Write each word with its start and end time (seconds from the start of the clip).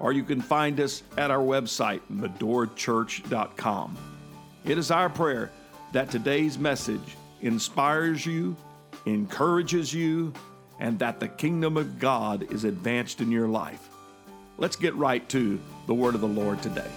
or 0.00 0.12
you 0.12 0.22
can 0.22 0.40
find 0.40 0.78
us 0.80 1.02
at 1.16 1.30
our 1.30 1.42
website, 1.42 2.00
medorachurch.com. 2.12 3.96
It 4.64 4.78
is 4.78 4.90
our 4.90 5.08
prayer 5.08 5.50
that 5.92 6.10
today's 6.10 6.58
message 6.58 7.16
inspires 7.40 8.26
you, 8.26 8.56
encourages 9.06 9.94
you, 9.94 10.32
and 10.80 10.98
that 10.98 11.20
the 11.20 11.28
kingdom 11.28 11.76
of 11.76 11.98
God 11.98 12.50
is 12.52 12.64
advanced 12.64 13.20
in 13.20 13.30
your 13.30 13.48
life. 13.48 13.88
Let's 14.58 14.76
get 14.76 14.94
right 14.94 15.26
to 15.30 15.60
the 15.86 15.94
word 15.94 16.14
of 16.14 16.20
the 16.20 16.28
Lord 16.28 16.62
today. 16.62 16.90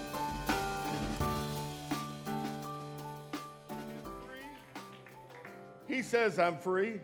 He 5.87 6.01
says 6.01 6.39
I'm 6.39 6.57
free. 6.57 6.99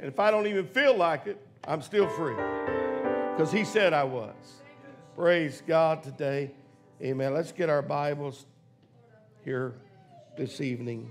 and 0.00 0.08
if 0.08 0.18
I 0.18 0.30
don't 0.30 0.46
even 0.46 0.66
feel 0.66 0.96
like 0.96 1.26
it, 1.26 1.40
I'm 1.66 1.82
still 1.82 2.08
free. 2.08 2.34
Because 2.34 3.52
he 3.52 3.64
said 3.64 3.92
I 3.92 4.04
was. 4.04 4.34
Praise 5.16 5.62
God 5.66 6.02
today. 6.02 6.50
Amen. 7.00 7.32
Let's 7.32 7.50
get 7.50 7.70
our 7.70 7.80
Bibles 7.80 8.44
here 9.46 9.72
this 10.36 10.60
evening. 10.60 11.10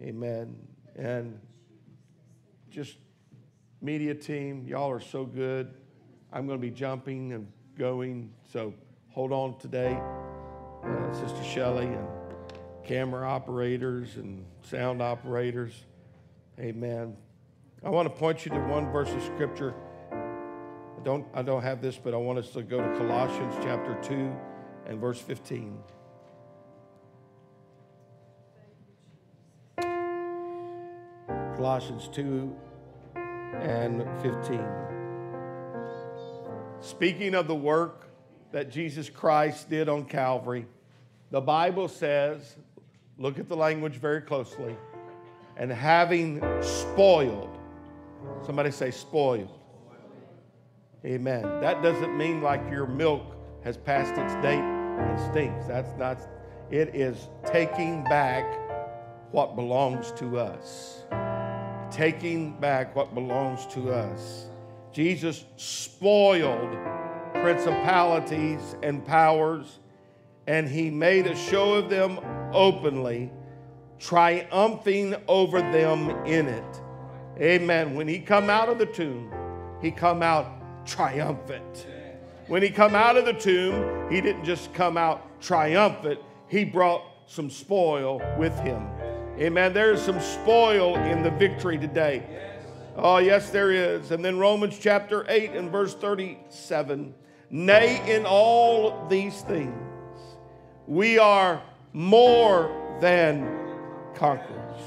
Amen. 0.00 0.56
And 0.96 1.38
just 2.70 2.96
media 3.82 4.14
team, 4.14 4.64
y'all 4.66 4.90
are 4.90 4.98
so 4.98 5.26
good. 5.26 5.74
I'm 6.32 6.46
going 6.46 6.58
to 6.58 6.66
be 6.66 6.70
jumping 6.70 7.34
and 7.34 7.48
going, 7.76 8.32
so 8.50 8.72
hold 9.10 9.30
on 9.30 9.58
today. 9.58 10.00
Uh, 10.82 11.12
Sister 11.12 11.44
Shelley 11.44 11.88
and 11.88 12.08
camera 12.82 13.28
operators 13.28 14.16
and 14.16 14.42
sound 14.62 15.02
operators. 15.02 15.84
Amen. 16.58 17.18
I 17.84 17.90
want 17.90 18.06
to 18.06 18.18
point 18.18 18.46
you 18.46 18.52
to 18.52 18.58
one 18.58 18.90
verse 18.90 19.10
of 19.10 19.22
scripture 19.22 19.74
don't, 21.04 21.26
I 21.34 21.42
don't 21.42 21.62
have 21.62 21.82
this, 21.82 21.96
but 21.96 22.14
I 22.14 22.16
want 22.16 22.38
us 22.38 22.50
to 22.50 22.62
go 22.62 22.78
to 22.78 22.96
Colossians 22.96 23.54
chapter 23.62 23.98
2 24.02 24.32
and 24.86 25.00
verse 25.00 25.20
15. 25.20 25.78
Colossians 31.56 32.08
2 32.12 32.56
and 33.60 34.04
15. 34.22 34.60
Speaking 36.80 37.34
of 37.34 37.46
the 37.46 37.54
work 37.54 38.08
that 38.52 38.70
Jesus 38.70 39.08
Christ 39.08 39.70
did 39.70 39.88
on 39.88 40.04
Calvary, 40.04 40.66
the 41.30 41.40
Bible 41.40 41.88
says, 41.88 42.56
look 43.18 43.38
at 43.38 43.48
the 43.48 43.56
language 43.56 43.94
very 43.94 44.20
closely, 44.20 44.76
and 45.56 45.70
having 45.70 46.42
spoiled, 46.62 47.58
somebody 48.44 48.70
say 48.70 48.90
spoiled 48.90 49.61
Amen. 51.04 51.42
That 51.60 51.82
doesn't 51.82 52.16
mean 52.16 52.42
like 52.42 52.60
your 52.70 52.86
milk 52.86 53.36
has 53.64 53.76
passed 53.76 54.12
its 54.12 54.34
date 54.34 54.60
and 54.60 55.20
stinks. 55.32 55.66
That's 55.66 55.96
not, 55.98 56.18
it 56.70 56.94
is 56.94 57.28
taking 57.44 58.04
back 58.04 58.44
what 59.32 59.56
belongs 59.56 60.12
to 60.12 60.38
us. 60.38 61.02
Taking 61.90 62.52
back 62.60 62.94
what 62.94 63.14
belongs 63.14 63.66
to 63.66 63.92
us. 63.92 64.46
Jesus 64.92 65.44
spoiled 65.56 66.76
principalities 67.34 68.76
and 68.82 69.04
powers, 69.04 69.80
and 70.46 70.68
he 70.68 70.90
made 70.90 71.26
a 71.26 71.34
show 71.34 71.74
of 71.74 71.90
them 71.90 72.20
openly, 72.52 73.32
triumphing 73.98 75.16
over 75.26 75.60
them 75.60 76.10
in 76.26 76.46
it. 76.46 76.80
Amen. 77.40 77.94
When 77.94 78.06
he 78.06 78.20
come 78.20 78.50
out 78.50 78.68
of 78.68 78.78
the 78.78 78.86
tomb, 78.86 79.32
he 79.80 79.90
come 79.90 80.22
out 80.22 80.61
triumphant. 80.84 81.86
When 82.48 82.62
he 82.62 82.70
come 82.70 82.94
out 82.94 83.16
of 83.16 83.24
the 83.24 83.32
tomb, 83.32 84.10
he 84.10 84.20
didn't 84.20 84.44
just 84.44 84.74
come 84.74 84.96
out 84.96 85.40
triumphant, 85.40 86.20
he 86.48 86.64
brought 86.64 87.02
some 87.26 87.50
spoil 87.50 88.20
with 88.38 88.58
him. 88.60 88.88
Amen. 89.38 89.72
There 89.72 89.92
is 89.92 90.02
some 90.02 90.20
spoil 90.20 90.96
in 90.96 91.22
the 91.22 91.30
victory 91.30 91.78
today. 91.78 92.22
Oh, 92.96 93.18
yes, 93.18 93.50
there 93.50 93.72
is. 93.72 94.10
And 94.10 94.24
then 94.24 94.38
Romans 94.38 94.78
chapter 94.78 95.24
8 95.28 95.52
and 95.52 95.70
verse 95.70 95.94
37 95.94 97.14
Nay, 97.50 98.14
in 98.14 98.24
all 98.24 99.06
these 99.08 99.42
things, 99.42 99.74
we 100.86 101.18
are 101.18 101.62
more 101.92 102.98
than 103.00 103.46
conquerors. 104.14 104.80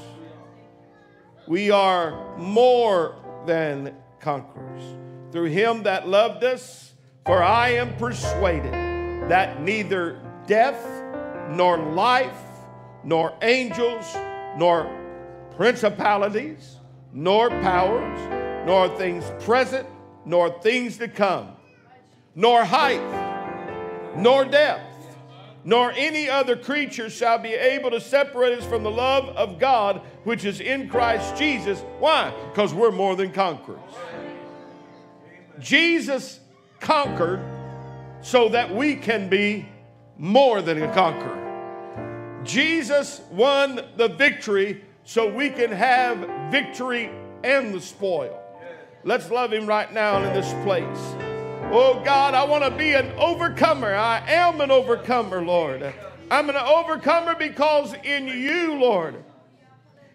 We 1.46 1.70
are 1.70 2.36
more 2.36 3.14
than 3.46 3.94
conquerors 4.20 5.05
through 5.36 5.50
him 5.50 5.82
that 5.82 6.08
loved 6.08 6.42
us. 6.44 6.94
For 7.26 7.42
I 7.42 7.72
am 7.72 7.94
persuaded 7.98 8.72
that 9.28 9.60
neither 9.60 10.18
death, 10.46 10.82
nor 11.50 11.76
life, 11.76 12.40
nor 13.04 13.34
angels, 13.42 14.16
nor 14.56 14.90
principalities, 15.54 16.76
nor 17.12 17.50
powers, 17.50 18.66
nor 18.66 18.88
things 18.96 19.30
present, 19.44 19.86
nor 20.24 20.58
things 20.62 20.96
to 20.96 21.06
come, 21.06 21.50
nor 22.34 22.64
height, 22.64 24.16
nor 24.16 24.46
depth, 24.46 24.80
nor 25.64 25.92
any 25.92 26.30
other 26.30 26.56
creature 26.56 27.10
shall 27.10 27.38
be 27.38 27.52
able 27.52 27.90
to 27.90 28.00
separate 28.00 28.58
us 28.58 28.64
from 28.64 28.82
the 28.82 28.90
love 28.90 29.28
of 29.36 29.58
God 29.58 30.00
which 30.24 30.46
is 30.46 30.60
in 30.60 30.88
Christ 30.88 31.36
Jesus. 31.36 31.80
Why? 31.98 32.32
Because 32.50 32.72
we're 32.72 32.90
more 32.90 33.16
than 33.16 33.32
conquerors. 33.32 33.82
Jesus 35.60 36.40
conquered 36.80 37.40
so 38.20 38.48
that 38.48 38.74
we 38.74 38.96
can 38.96 39.28
be 39.28 39.68
more 40.18 40.62
than 40.62 40.82
a 40.82 40.92
conqueror. 40.92 41.42
Jesus 42.44 43.20
won 43.30 43.80
the 43.96 44.08
victory 44.08 44.82
so 45.04 45.28
we 45.32 45.50
can 45.50 45.70
have 45.70 46.18
victory 46.50 47.10
and 47.44 47.74
the 47.74 47.80
spoil. 47.80 48.42
Let's 49.04 49.30
love 49.30 49.52
him 49.52 49.66
right 49.66 49.92
now 49.92 50.22
in 50.22 50.32
this 50.32 50.52
place. 50.64 51.14
Oh 51.72 52.00
God, 52.04 52.34
I 52.34 52.44
want 52.44 52.64
to 52.64 52.70
be 52.70 52.94
an 52.94 53.10
overcomer. 53.18 53.94
I 53.94 54.18
am 54.26 54.60
an 54.60 54.70
overcomer, 54.70 55.44
Lord. 55.44 55.92
I'm 56.30 56.48
an 56.48 56.56
overcomer 56.56 57.34
because 57.36 57.94
in 58.04 58.26
you, 58.26 58.74
Lord, 58.74 59.22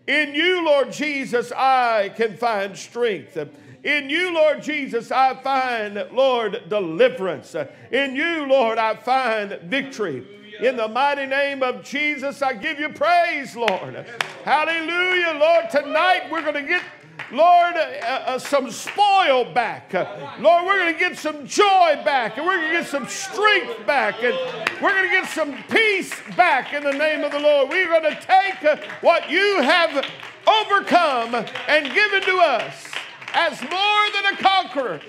in 0.07 0.34
you, 0.34 0.66
Lord 0.66 0.91
Jesus, 0.91 1.51
I 1.51 2.09
can 2.16 2.35
find 2.35 2.78
strength. 2.78 3.38
In 3.84 4.09
you, 4.12 4.34
Lord 4.34 4.62
Jesus, 4.62 5.12
I 5.12 5.34
find, 5.42 5.96
Lord, 6.12 6.64
deliverance. 6.69 7.56
In 7.92 8.16
you, 8.16 8.46
Lord, 8.46 8.78
I 8.78 8.96
find 8.96 9.59
victory. 9.64 10.28
In 10.59 10.75
the 10.75 10.88
mighty 10.88 11.25
name 11.25 11.64
of 11.64 11.84
Jesus, 11.84 12.44
I 12.44 12.53
give 12.53 12.80
you 12.80 12.90
praise, 12.90 13.56
Lord. 13.56 14.06
Hallelujah, 14.44 15.40
Lord. 15.40 15.69
Tonight 15.72 16.28
we're 16.31 16.44
going 16.44 16.53
to 16.53 16.64
get 16.64 16.84
Lord, 17.31 17.75
uh, 17.75 18.03
uh, 18.03 18.40
some 18.40 18.69
spoil 18.72 19.46
back. 19.53 19.96
Uh, 19.96 20.36
Lord, 20.40 20.66
we're 20.66 20.80
going 20.80 20.94
to 20.94 21.00
get 21.00 21.18
some 21.18 21.48
joy 21.48 22.02
back, 22.03 22.38
and 22.38 22.46
we're 22.46 22.58
going 22.58 22.72
to 22.72 22.80
get 22.80 22.88
some 22.88 23.08
strength 23.08 23.86
back, 23.86 24.22
and 24.22 24.36
we're 24.81 24.92
going 24.92 25.09
to 25.09 25.16
get 25.16 25.30
some 25.30 25.56
peace 25.69 26.13
back 26.36 26.74
in 26.74 26.84
the 26.84 26.92
name 26.92 27.24
of 27.24 27.31
the 27.31 27.39
Lord. 27.39 27.69
We're 27.69 27.88
going 27.88 28.04
to 28.04 28.19
take 28.19 28.63
uh, 28.66 28.77
what 29.00 29.30
you 29.30 29.62
have 29.62 30.06
overcome 30.45 31.45
and 31.68 31.94
given 31.94 32.22
to 32.24 32.38
us 32.38 32.90
as 33.33 33.62
more 33.62 33.69
than 34.13 34.33
a 34.33 34.38
conqueror. 34.38 35.01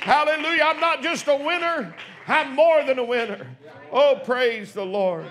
Hallelujah. 0.00 0.62
I'm 0.64 0.80
not 0.80 1.02
just 1.02 1.28
a 1.28 1.36
winner, 1.36 1.94
I'm 2.26 2.54
more 2.54 2.84
than 2.84 2.98
a 2.98 3.04
winner. 3.04 3.46
Oh, 3.92 4.20
praise 4.24 4.72
the 4.72 4.84
Lord. 4.84 5.26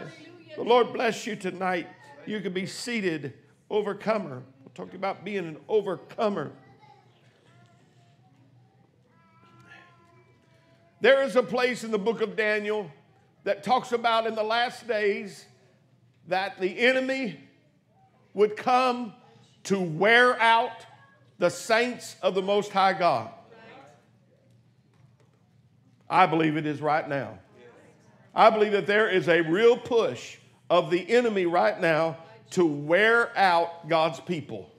The 0.56 0.64
Lord 0.64 0.92
bless 0.94 1.26
you 1.26 1.36
tonight. 1.36 1.88
You 2.26 2.42
can 2.42 2.54
be 2.54 2.66
seated, 2.66 3.34
overcomer. 3.70 4.44
We're 4.66 4.74
talking 4.74 4.96
about 4.96 5.24
being 5.24 5.46
an 5.46 5.58
overcomer. 5.68 6.52
There 11.02 11.24
is 11.24 11.38
a 11.38 11.44
place 11.44 11.86
in 11.86 11.92
the 11.92 12.00
book 12.00 12.20
of 12.20 12.36
Daniel 12.36 12.92
that 13.46 13.64
talks 13.64 13.94
about 13.94 14.28
in 14.28 14.36
the 14.36 14.44
last 14.44 14.86
days 14.86 15.46
that 16.28 16.60
the 16.60 16.78
enemy 16.78 17.40
would 18.34 18.58
come 18.58 19.14
to 19.64 19.80
wear 19.80 20.40
out 20.42 20.86
the 21.40 21.50
saints 21.50 22.18
of 22.22 22.36
the 22.36 22.42
Most 22.42 22.72
High 22.72 22.94
God. 22.94 23.32
I 26.10 26.26
believe 26.26 26.58
it 26.58 26.66
is 26.66 26.82
right 26.82 27.08
now. 27.08 27.40
I 28.36 28.50
believe 28.50 28.74
that 28.74 28.88
there 28.88 29.10
is 29.10 29.28
a 29.28 29.42
real 29.42 29.78
push 29.78 30.38
of 30.70 30.92
the 30.92 31.10
enemy 31.10 31.46
right 31.46 31.80
now 31.80 32.18
to 32.52 32.66
wear 32.66 33.36
out 33.38 33.88
God's 33.88 34.20
people. 34.20 34.70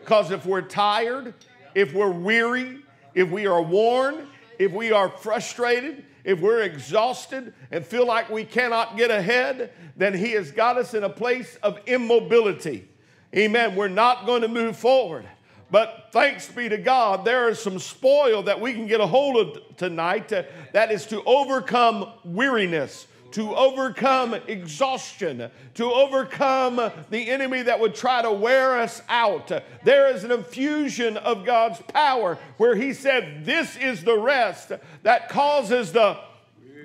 Because 0.00 0.30
if 0.30 0.44
we're 0.44 0.62
tired, 0.62 1.34
if 1.74 1.94
we're 1.94 2.10
weary, 2.10 2.78
if 3.14 3.30
we 3.30 3.46
are 3.46 3.62
worn, 3.62 4.26
if 4.58 4.72
we 4.72 4.92
are 4.92 5.08
frustrated, 5.08 6.04
if 6.24 6.40
we're 6.40 6.62
exhausted 6.62 7.54
and 7.70 7.84
feel 7.84 8.06
like 8.06 8.28
we 8.30 8.44
cannot 8.44 8.96
get 8.96 9.10
ahead, 9.10 9.72
then 9.96 10.14
He 10.14 10.32
has 10.32 10.50
got 10.50 10.76
us 10.76 10.94
in 10.94 11.04
a 11.04 11.10
place 11.10 11.56
of 11.62 11.78
immobility. 11.86 12.88
Amen. 13.36 13.76
We're 13.76 13.88
not 13.88 14.26
going 14.26 14.42
to 14.42 14.48
move 14.48 14.76
forward. 14.76 15.26
But 15.70 16.08
thanks 16.12 16.48
be 16.48 16.68
to 16.68 16.78
God, 16.78 17.24
there 17.24 17.48
is 17.48 17.58
some 17.58 17.78
spoil 17.78 18.42
that 18.44 18.60
we 18.60 18.72
can 18.72 18.86
get 18.86 19.00
a 19.00 19.06
hold 19.06 19.36
of 19.36 19.76
tonight 19.76 20.32
uh, 20.32 20.44
that 20.72 20.90
is 20.90 21.04
to 21.06 21.22
overcome 21.24 22.10
weariness, 22.24 23.06
to 23.32 23.54
overcome 23.54 24.32
exhaustion, 24.32 25.50
to 25.74 25.84
overcome 25.84 26.76
the 27.10 27.30
enemy 27.30 27.62
that 27.62 27.78
would 27.78 27.94
try 27.94 28.22
to 28.22 28.32
wear 28.32 28.78
us 28.78 29.02
out. 29.10 29.52
There 29.84 30.14
is 30.14 30.24
an 30.24 30.32
infusion 30.32 31.18
of 31.18 31.44
God's 31.44 31.82
power 31.82 32.38
where 32.56 32.74
He 32.74 32.94
said, 32.94 33.44
This 33.44 33.76
is 33.76 34.02
the 34.02 34.18
rest 34.18 34.72
that 35.02 35.28
causes 35.28 35.92
the 35.92 36.16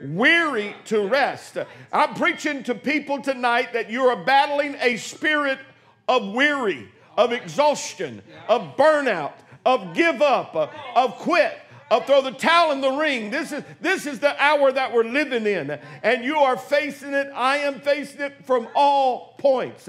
weary 0.04 0.76
to 0.86 1.08
rest. 1.08 1.58
I'm 1.94 2.16
preaching 2.16 2.64
to 2.64 2.76
people 2.76 3.22
tonight 3.22 3.72
that 3.72 3.90
you 3.90 4.04
are 4.10 4.26
battling 4.26 4.76
a 4.82 4.98
spirit 4.98 5.60
of 6.10 6.34
weary 6.34 6.90
of 7.18 7.32
exhaustion, 7.32 8.22
of 8.48 8.76
burnout, 8.78 9.34
of 9.66 9.94
give 9.94 10.22
up, 10.22 10.56
uh, 10.56 10.68
of 10.96 11.16
quit, 11.18 11.58
of 11.92 12.06
throw 12.06 12.22
the 12.22 12.32
towel 12.32 12.72
in 12.72 12.82
the 12.82 12.92
ring. 12.92 13.30
This 13.30 13.52
is, 13.52 13.64
this 13.80 14.06
is 14.06 14.20
the 14.20 14.42
hour 14.42 14.72
that 14.72 14.94
we're 14.94 15.04
living 15.04 15.46
in. 15.46 15.80
And 16.02 16.24
you 16.24 16.38
are 16.38 16.58
facing 16.58 17.14
it. 17.14 17.30
I 17.34 17.58
am 17.58 17.80
facing 17.82 18.22
it 18.22 18.46
from 18.46 18.68
all 18.76 19.36
points. 19.38 19.88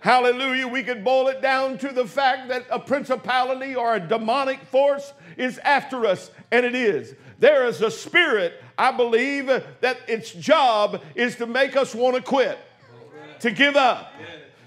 Hallelujah. 0.00 0.66
We 0.66 0.82
could 0.82 1.04
boil 1.04 1.28
it 1.28 1.40
down 1.40 1.78
to 1.78 1.92
the 1.92 2.06
fact 2.06 2.48
that 2.48 2.64
a 2.70 2.78
principality 2.78 3.74
or 3.74 3.94
a 3.94 4.00
demonic 4.00 4.62
force 4.64 5.12
is 5.36 5.58
after 5.58 6.06
us, 6.06 6.30
and 6.50 6.66
it 6.66 6.74
is. 6.74 7.14
There 7.38 7.66
is 7.66 7.82
a 7.82 7.90
spirit, 7.90 8.54
I 8.78 8.92
believe, 8.92 9.46
that 9.46 9.98
its 10.08 10.32
job 10.32 11.02
is 11.14 11.36
to 11.36 11.46
make 11.46 11.76
us 11.76 11.94
want 11.94 12.16
to 12.16 12.22
quit, 12.22 12.58
to 13.40 13.50
give 13.50 13.76
up 13.76 14.12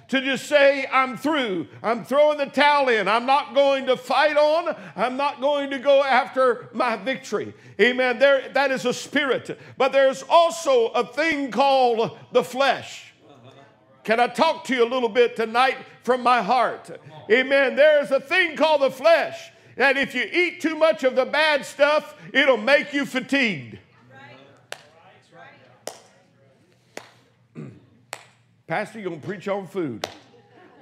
to 0.10 0.22
just 0.22 0.48
say, 0.48 0.88
I'm 0.92 1.18
through. 1.18 1.68
I'm 1.84 2.06
throwing 2.06 2.38
the 2.38 2.46
towel 2.46 2.90
in. 2.90 3.08
I'm 3.08 3.26
not 3.26 3.54
going 3.54 3.86
to 3.88 3.98
fight 3.98 4.38
on. 4.38 4.76
I'm 4.96 5.18
not 5.18 5.42
going 5.42 5.70
to 5.72 5.80
go 5.80 6.04
after 6.04 6.70
my 6.74 6.96
victory. 6.96 7.54
Amen. 7.80 8.18
There, 8.20 8.50
that 8.54 8.72
is 8.72 8.86
a 8.86 8.94
spirit. 8.94 9.60
But 9.78 9.92
there's 9.92 10.24
also 10.30 10.88
a 10.88 11.06
thing 11.06 11.52
called 11.52 12.18
the 12.32 12.44
flesh. 12.44 13.14
Can 14.04 14.22
I 14.22 14.28
talk 14.28 14.64
to 14.66 14.76
you 14.76 14.86
a 14.86 14.90
little 14.90 15.10
bit 15.10 15.36
tonight 15.36 15.78
from 16.04 16.24
my 16.24 16.42
heart? 16.42 16.90
Amen. 17.30 17.76
There's 17.76 18.12
a 18.12 18.22
thing 18.22 18.56
called 18.56 18.82
the 18.82 18.92
flesh 18.92 19.52
that 19.76 19.98
if 19.98 20.16
you 20.16 20.24
eat 20.32 20.62
too 20.62 20.76
much 20.76 21.04
of 21.04 21.16
the 21.16 21.26
bad 21.26 21.66
stuff, 21.66 22.16
it'll 22.34 22.56
make 22.56 22.94
you 22.94 23.06
fatigued. 23.06 23.78
Pastor, 28.68 29.00
you're 29.00 29.10
going 29.10 29.22
to 29.22 29.26
preach 29.26 29.48
on 29.48 29.66
food. 29.66 30.06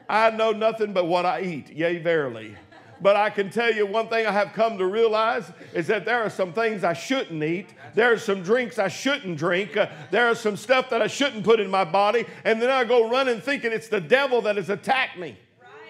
I 0.10 0.32
know 0.32 0.52
nothing 0.52 0.92
but 0.92 1.06
what 1.06 1.24
I 1.24 1.42
eat, 1.42 1.70
yea, 1.70 2.00
verily. 2.00 2.56
But 3.00 3.16
I 3.16 3.30
can 3.30 3.52
tell 3.52 3.72
you 3.72 3.86
one 3.86 4.08
thing 4.08 4.26
I 4.26 4.32
have 4.32 4.54
come 4.54 4.80
to 4.80 4.88
realize 4.88 5.52
is 5.72 5.86
that 5.88 6.04
there 6.04 6.24
are 6.24 6.32
some 6.32 6.52
things 6.52 6.84
I 6.84 6.94
shouldn't 6.94 7.44
eat. 7.44 7.76
There 7.94 8.12
are 8.12 8.18
some 8.18 8.42
drinks 8.42 8.80
I 8.80 8.88
shouldn't 8.88 9.38
drink. 9.38 9.78
Uh, 9.78 9.88
there 10.10 10.26
are 10.26 10.34
some 10.34 10.58
stuff 10.58 10.90
that 10.90 11.04
I 11.04 11.08
shouldn't 11.08 11.44
put 11.44 11.60
in 11.60 11.70
my 11.70 11.84
body. 11.84 12.26
And 12.44 12.60
then 12.60 12.72
I 12.72 12.86
go 12.86 13.08
running 13.08 13.40
thinking 13.40 13.72
it's 13.72 13.88
the 13.90 14.02
devil 14.02 14.42
that 14.42 14.56
has 14.56 14.72
attacked 14.72 15.20
me. 15.20 15.38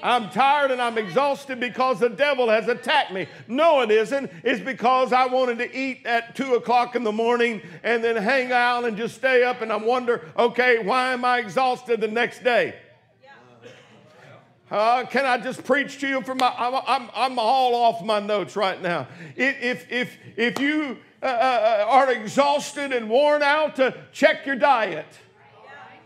I'm 0.03 0.29
tired 0.29 0.71
and 0.71 0.81
I'm 0.81 0.97
exhausted 0.97 1.59
because 1.59 1.99
the 1.99 2.09
devil 2.09 2.49
has 2.49 2.67
attacked 2.67 3.11
me. 3.11 3.27
No, 3.47 3.81
it 3.81 3.91
isn't. 3.91 4.31
It's 4.43 4.59
because 4.59 5.13
I 5.13 5.25
wanted 5.25 5.57
to 5.59 5.77
eat 5.77 6.05
at 6.05 6.35
two 6.35 6.55
o'clock 6.55 6.95
in 6.95 7.03
the 7.03 7.11
morning 7.11 7.61
and 7.83 8.03
then 8.03 8.15
hang 8.15 8.51
out 8.51 8.85
and 8.85 8.97
just 8.97 9.15
stay 9.15 9.43
up 9.43 9.61
and 9.61 9.71
I 9.71 9.77
wonder, 9.77 10.29
okay, 10.37 10.79
why 10.79 11.13
am 11.13 11.25
I 11.25 11.39
exhausted 11.39 12.01
the 12.01 12.07
next 12.07 12.43
day? 12.43 12.75
Uh, 14.69 15.05
can 15.05 15.25
I 15.25 15.37
just 15.37 15.63
preach 15.63 15.99
to 15.99 16.07
you 16.07 16.21
from 16.21 16.39
my? 16.39 16.53
I'm, 16.57 16.73
I'm, 16.87 17.09
I'm 17.13 17.39
all 17.39 17.75
off 17.75 18.03
my 18.03 18.19
notes 18.19 18.55
right 18.55 18.81
now. 18.81 19.07
If, 19.35 19.91
if, 19.91 20.17
if 20.35 20.59
you 20.59 20.97
uh, 21.21 21.25
uh, 21.25 21.85
are 21.87 22.11
exhausted 22.11 22.91
and 22.91 23.07
worn 23.07 23.43
out, 23.43 23.79
uh, 23.79 23.91
check 24.11 24.45
your 24.45 24.55
diet. 24.55 25.05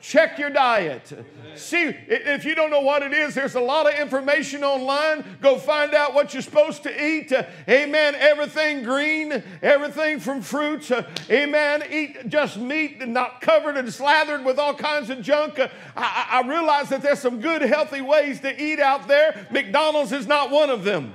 Check 0.01 0.40
your 0.40 0.50
diet. 0.50 1.12
See, 1.56 1.94
if 2.07 2.46
you 2.46 2.56
don't 2.56 2.69
know 2.69 2.80
what 2.81 3.04
it 3.04 3.12
is, 3.12 3.36
there's 3.36 3.56
a 3.56 3.60
lot 3.60 3.92
of 3.92 4.00
information 4.00 4.63
online. 4.63 5.25
Go 5.42 5.57
find 5.57 5.94
out 5.94 6.13
what 6.13 6.34
you're 6.34 6.42
supposed 6.42 6.84
to 6.84 7.06
eat. 7.06 7.34
Uh, 7.34 7.44
amen. 7.68 8.16
Everything 8.16 8.84
green, 8.84 9.44
everything 9.62 10.19
from 10.19 10.42
fruits. 10.42 10.90
Uh, 10.90 11.04
amen. 11.30 11.84
Eat 11.92 12.30
just 12.30 12.57
meat 12.57 12.98
and 13.01 13.13
not 13.13 13.42
covered 13.42 13.75
and 13.75 13.94
slathered 13.94 14.46
with 14.46 14.57
all 14.57 14.74
kinds 14.74 15.10
of 15.10 15.22
junk. 15.22 15.60
Uh, 15.60 15.68
I, 15.98 16.42
I 16.44 16.48
realize 16.48 16.88
that 16.90 17.02
there's 17.02 17.19
some 17.19 17.42
good, 17.42 17.62
healthy 17.62 18.02
ways 18.02 18.40
to 18.42 18.63
eat 18.63 18.80
out 18.80 19.07
there. 19.07 19.48
McDonald's 19.52 20.13
is 20.13 20.28
not 20.28 20.50
one 20.50 20.69
of 20.69 20.86
them. 20.86 21.13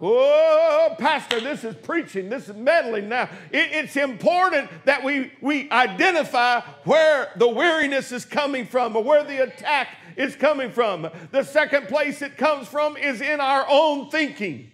Oh, 0.00 0.94
Pastor, 0.98 1.40
this 1.40 1.64
is 1.64 1.74
preaching. 1.74 2.28
This 2.28 2.48
is 2.48 2.54
meddling 2.54 3.08
now. 3.08 3.24
It, 3.50 3.70
it's 3.72 3.96
important 3.96 4.70
that 4.84 5.02
we, 5.02 5.32
we 5.40 5.68
identify 5.70 6.60
where 6.84 7.32
the 7.36 7.48
weariness 7.48 8.12
is 8.12 8.24
coming 8.24 8.66
from 8.66 8.94
or 8.94 9.02
where 9.02 9.24
the 9.24 9.42
attack 9.42 9.88
is 10.16 10.36
coming 10.36 10.70
from. 10.70 11.08
The 11.32 11.42
second 11.42 11.88
place 11.88 12.22
it 12.22 12.36
comes 12.36 12.68
from 12.68 12.96
is 12.96 13.20
in 13.20 13.40
our 13.40 13.66
own 13.68 14.10
thinking 14.10 14.70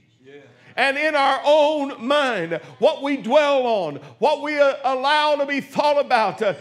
and 0.76 0.98
in 0.98 1.14
our 1.14 1.40
own 1.44 2.04
mind. 2.04 2.60
What 2.78 3.02
we 3.02 3.16
dwell 3.16 3.66
on, 3.66 3.96
what 4.18 4.42
we 4.42 4.58
uh, 4.58 4.74
allow 4.84 5.36
to 5.36 5.46
be 5.46 5.60
thought 5.60 6.04
about. 6.04 6.42
Uh, 6.42 6.54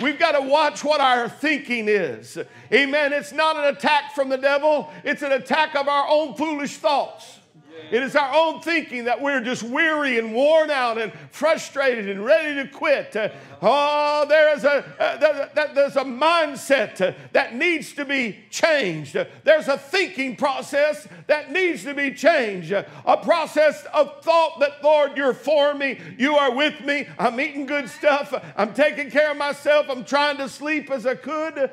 We've 0.00 0.18
got 0.18 0.32
to 0.32 0.40
watch 0.40 0.84
what 0.84 1.00
our 1.00 1.28
thinking 1.28 1.88
is. 1.88 2.38
Amen. 2.72 3.12
It's 3.12 3.32
not 3.32 3.56
an 3.56 3.74
attack 3.74 4.14
from 4.14 4.28
the 4.28 4.38
devil, 4.38 4.90
it's 5.04 5.22
an 5.22 5.32
attack 5.32 5.74
of 5.74 5.88
our 5.88 6.06
own 6.08 6.34
foolish 6.34 6.76
thoughts. 6.76 7.38
It 7.90 8.02
is 8.02 8.16
our 8.16 8.34
own 8.34 8.60
thinking 8.60 9.04
that 9.04 9.20
we're 9.20 9.40
just 9.40 9.62
weary 9.62 10.18
and 10.18 10.32
worn 10.32 10.70
out 10.70 10.98
and 10.98 11.12
frustrated 11.30 12.08
and 12.08 12.24
ready 12.24 12.54
to 12.62 12.68
quit. 12.68 13.14
Uh, 13.16 13.30
oh, 13.62 14.26
there 14.28 14.54
is 14.56 14.64
a, 14.64 14.84
uh, 14.98 15.72
there's 15.74 15.96
a 15.96 16.04
mindset 16.04 17.00
uh, 17.00 17.12
that 17.32 17.54
needs 17.54 17.92
to 17.94 18.04
be 18.04 18.38
changed. 18.50 19.16
there's 19.44 19.68
a 19.68 19.78
thinking 19.78 20.36
process 20.36 21.08
that 21.26 21.50
needs 21.50 21.84
to 21.84 21.94
be 21.94 22.12
changed. 22.12 22.72
a 22.72 23.16
process 23.22 23.84
of 23.92 24.22
thought 24.22 24.60
that, 24.60 24.82
Lord, 24.82 25.16
you're 25.16 25.34
for 25.34 25.74
me. 25.74 25.98
You 26.18 26.36
are 26.36 26.54
with 26.54 26.80
me. 26.80 27.06
I'm 27.18 27.40
eating 27.40 27.66
good 27.66 27.88
stuff. 27.88 28.34
I'm 28.56 28.74
taking 28.74 29.10
care 29.10 29.30
of 29.32 29.36
myself. 29.36 29.86
I'm 29.88 30.04
trying 30.04 30.36
to 30.38 30.48
sleep 30.48 30.90
as 30.90 31.06
I 31.06 31.14
could. 31.14 31.70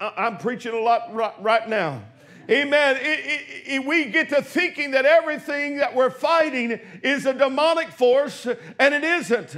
I'm 0.00 0.38
preaching 0.38 0.74
a 0.74 0.80
lot 0.80 1.14
right 1.42 1.68
now. 1.68 2.02
Amen. 2.50 2.96
It, 2.96 3.02
it, 3.02 3.72
it, 3.74 3.84
we 3.84 4.06
get 4.06 4.30
to 4.30 4.40
thinking 4.40 4.92
that 4.92 5.04
everything 5.04 5.76
that 5.78 5.94
we're 5.94 6.10
fighting 6.10 6.80
is 7.02 7.26
a 7.26 7.34
demonic 7.34 7.90
force, 7.90 8.46
and 8.78 8.94
it 8.94 9.04
isn't. 9.04 9.56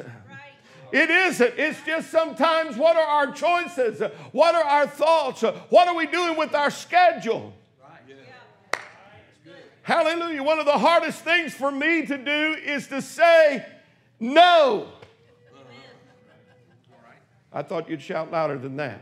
It 0.93 1.09
isn't. 1.09 1.55
It's 1.57 1.81
just 1.83 2.11
sometimes 2.11 2.77
what 2.77 2.97
are 2.97 3.07
our 3.07 3.33
choices? 3.33 4.03
What 4.33 4.57
are 4.57 4.65
our 4.65 4.87
thoughts? 4.89 5.43
What 5.43 5.87
are 5.87 5.95
we 5.95 6.07
doing 6.07 6.37
with 6.37 6.53
our 6.55 6.71
schedule? 6.71 7.53
Hallelujah. 9.83 10.43
One 10.43 10.59
of 10.59 10.67
the 10.67 10.79
hardest 10.79 11.23
things 11.23 11.55
for 11.55 11.71
me 11.71 12.07
to 12.07 12.19
do 12.19 12.57
is 12.65 12.89
to 12.89 13.01
say 13.01 13.65
no. 14.19 14.89
I 17.53 17.63
thought 17.63 17.89
you'd 17.89 18.03
shout 18.03 18.31
louder 18.31 18.59
than 18.59 18.77
that. 18.77 19.01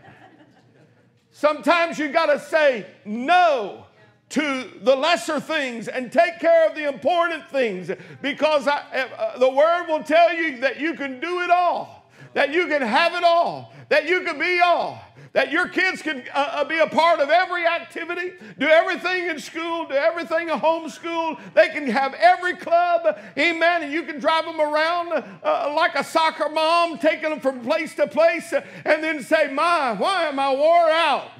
Sometimes 1.38 2.00
you 2.00 2.09
got 2.09 2.26
to 2.26 2.40
say 2.40 2.85
no 3.04 3.87
to 4.30 4.73
the 4.83 4.97
lesser 4.97 5.38
things 5.38 5.87
and 5.87 6.11
take 6.11 6.40
care 6.40 6.68
of 6.68 6.75
the 6.75 6.88
important 6.88 7.49
things 7.49 7.92
because 8.21 8.66
I, 8.66 8.78
uh, 8.80 9.38
the 9.38 9.49
word 9.49 9.87
will 9.87 10.02
tell 10.02 10.35
you 10.35 10.59
that 10.59 10.80
you 10.80 10.95
can 10.95 11.21
do 11.21 11.42
it 11.42 11.50
all, 11.50 12.11
that 12.35 12.52
you 12.52 12.66
can 12.66 12.83
have 12.83 13.14
it 13.14 13.23
all, 13.23 13.73
that 13.88 14.09
you 14.09 14.23
can 14.23 14.38
be 14.38 14.61
all 14.61 15.02
that 15.33 15.52
your 15.52 15.68
kids 15.68 16.02
can 16.02 16.25
uh, 16.35 16.49
uh, 16.52 16.64
be 16.64 16.78
a 16.78 16.87
part 16.87 17.21
of 17.21 17.30
every 17.30 17.66
activity, 17.66 18.33
do 18.59 18.66
everything 18.66 19.26
in 19.26 19.38
school, 19.38 19.87
do 19.87 19.95
everything 19.95 20.49
at 20.50 20.61
homeschool. 20.61 21.38
They 21.54 21.68
can 21.68 21.88
have 21.88 22.14
every 22.14 22.57
club, 22.57 23.18
amen, 23.37 23.83
and 23.83 23.92
you 23.92 24.02
can 24.04 24.18
drive 24.18 24.47
them 24.47 24.61
around 24.61 25.12
uh, 25.42 25.73
like 25.76 25.95
a 25.95 26.04
soccer 26.04 26.49
mom, 26.49 26.99
taking 26.99 27.30
them 27.30 27.40
from 27.40 27.61
place 27.61 27.95
to 27.97 28.07
place, 28.07 28.52
and 28.52 29.04
then 29.04 29.23
say, 29.23 29.52
My, 29.52 29.92
why 29.92 30.25
am 30.25 30.38
I 30.38 30.54
wore 30.54 30.90
out? 30.90 31.30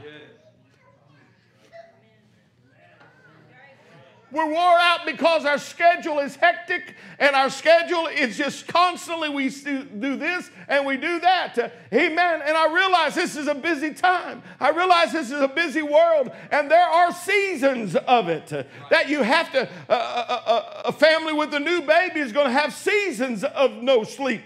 We're 4.31 4.51
wore 4.51 4.79
out 4.79 5.07
because 5.07 5.47
our 5.47 5.57
schedule 5.57 6.19
is 6.19 6.37
hectic 6.37 6.95
and 7.19 7.35
our 7.35 7.49
schedule 7.49 8.09
is 8.09 8.37
just 8.37 8.67
constantly 8.67 9.31
we 9.31 9.49
do 9.49 10.17
this 10.17 10.51
and 10.69 10.85
we 10.85 10.99
do 10.99 11.19
that. 11.21 11.57
Amen. 11.93 12.43
And 12.45 12.57
I 12.57 12.73
realize 12.73 13.15
this 13.15 13.37
is 13.37 13.49
a 13.49 13.55
busy 13.55 13.95
time. 13.95 14.43
I 14.61 14.71
realize 14.71 15.13
this 15.13 15.31
is 15.31 15.41
a 15.41 15.49
busy 15.49 15.81
world 15.81 16.31
and 16.51 16.71
there 16.71 16.87
are 16.87 17.11
seasons 17.13 17.97
of 17.97 18.29
it 18.29 18.49
that 18.91 19.09
you 19.09 19.23
have 19.23 19.51
to, 19.53 19.67
uh, 19.89 20.83
a, 20.85 20.89
a 20.89 20.93
family 20.93 21.33
with 21.33 21.55
a 21.55 21.61
new 21.61 21.81
baby 21.81 22.21
is 22.21 22.33
going 22.33 22.47
to 22.47 22.53
have 22.53 22.75
seasons 22.75 23.45
of 23.45 23.73
no 23.83 24.05
sleep 24.05 24.43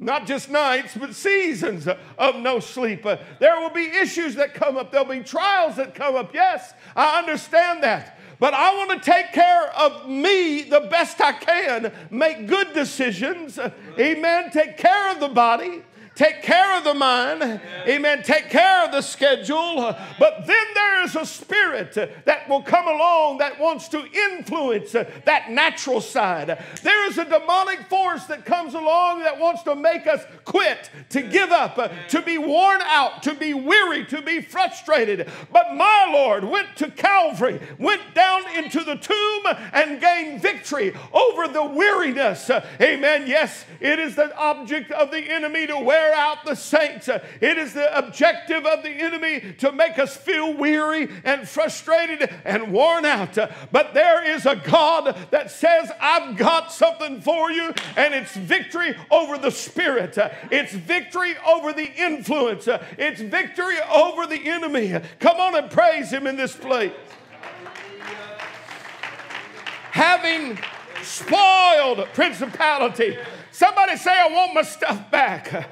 not 0.00 0.26
just 0.26 0.48
nights, 0.48 0.96
but 0.96 1.14
seasons 1.14 1.88
of 1.88 2.36
no 2.36 2.60
sleep. 2.60 3.04
Uh, 3.04 3.16
there 3.40 3.60
will 3.60 3.70
be 3.70 3.84
issues 3.84 4.36
that 4.36 4.54
come 4.54 4.76
up, 4.76 4.92
there'll 4.92 5.06
be 5.06 5.20
trials 5.20 5.76
that 5.76 5.94
come 5.94 6.14
up. 6.14 6.32
Yes, 6.32 6.72
I 6.94 7.18
understand 7.18 7.82
that. 7.82 8.17
But 8.40 8.54
I 8.54 8.76
want 8.76 9.02
to 9.02 9.10
take 9.10 9.32
care 9.32 9.76
of 9.76 10.08
me 10.08 10.62
the 10.62 10.80
best 10.80 11.20
I 11.20 11.32
can, 11.32 11.92
make 12.10 12.46
good 12.46 12.72
decisions. 12.72 13.58
Amen. 13.98 14.50
Take 14.50 14.76
care 14.76 15.12
of 15.12 15.20
the 15.20 15.28
body 15.28 15.82
take 16.18 16.42
care 16.42 16.76
of 16.76 16.82
the 16.82 16.94
mind, 16.94 17.60
amen, 17.86 18.24
take 18.24 18.50
care 18.50 18.84
of 18.84 18.90
the 18.90 19.00
schedule. 19.00 19.96
But 20.18 20.46
then 20.46 20.66
there 20.74 21.04
is 21.04 21.14
a 21.14 21.24
spirit 21.24 21.94
that 22.24 22.48
will 22.48 22.62
come 22.62 22.88
along 22.88 23.38
that 23.38 23.60
wants 23.60 23.86
to 23.88 24.04
influence 24.04 24.92
that 24.92 25.50
natural 25.50 26.00
side. 26.00 26.58
There 26.82 27.08
is 27.08 27.18
a 27.18 27.24
demonic 27.24 27.88
force 27.88 28.24
that 28.24 28.44
comes 28.44 28.74
along 28.74 29.20
that 29.20 29.38
wants 29.38 29.62
to 29.62 29.76
make 29.76 30.08
us 30.08 30.24
quit, 30.44 30.90
to 31.10 31.22
give 31.22 31.52
up, 31.52 31.78
to 32.08 32.22
be 32.22 32.36
worn 32.36 32.80
out, 32.82 33.22
to 33.22 33.34
be 33.34 33.54
weary, 33.54 34.04
to 34.06 34.20
be 34.20 34.40
frustrated. 34.40 35.30
But 35.52 35.76
my 35.76 36.10
Lord 36.12 36.42
went 36.42 36.74
to 36.78 36.90
Calvary, 36.90 37.60
went 37.78 38.02
down 38.14 38.42
into 38.56 38.82
the 38.82 38.96
tomb, 38.96 39.44
and 39.72 40.00
gained 40.00 40.42
victory 40.42 40.94
over 41.12 41.46
the 41.46 41.64
weariness. 41.64 42.50
Amen. 42.80 43.28
Yes, 43.28 43.64
it 43.78 44.00
is 44.00 44.16
the 44.16 44.36
object 44.36 44.90
of 44.90 45.12
the 45.12 45.22
enemy 45.32 45.68
to 45.68 45.78
wear 45.78 46.07
wear 46.08 46.16
out 46.16 46.44
the 46.44 46.54
saints. 46.54 47.08
It 47.08 47.58
is 47.58 47.74
the 47.74 47.96
objective 47.96 48.64
of 48.66 48.82
the 48.82 48.90
enemy 48.90 49.54
to 49.58 49.72
make 49.72 49.98
us 49.98 50.16
feel 50.16 50.54
weary 50.54 51.08
and 51.24 51.48
frustrated 51.48 52.30
and 52.44 52.72
worn 52.72 53.04
out. 53.04 53.36
But 53.72 53.94
there 53.94 54.24
is 54.34 54.46
a 54.46 54.56
God 54.56 55.16
that 55.30 55.50
says, 55.50 55.90
I've 56.00 56.36
got 56.36 56.72
something 56.72 57.20
for 57.20 57.50
you, 57.50 57.72
and 57.96 58.14
it's 58.14 58.34
victory 58.34 58.96
over 59.10 59.38
the 59.38 59.50
spirit, 59.50 60.16
it's 60.50 60.72
victory 60.72 61.34
over 61.46 61.72
the 61.72 61.90
influence, 61.94 62.68
it's 62.96 63.20
victory 63.20 63.76
over 63.92 64.26
the 64.26 64.48
enemy. 64.48 64.98
Come 65.20 65.40
on 65.40 65.56
and 65.56 65.70
praise 65.70 66.10
Him 66.10 66.26
in 66.26 66.36
this 66.36 66.54
place. 66.54 66.92
Having 69.92 70.58
spoiled 71.02 72.06
principality. 72.14 73.16
Somebody 73.50 73.96
say, 73.96 74.12
I 74.12 74.28
want 74.28 74.54
my 74.54 74.62
stuff 74.62 75.10
back. 75.10 75.68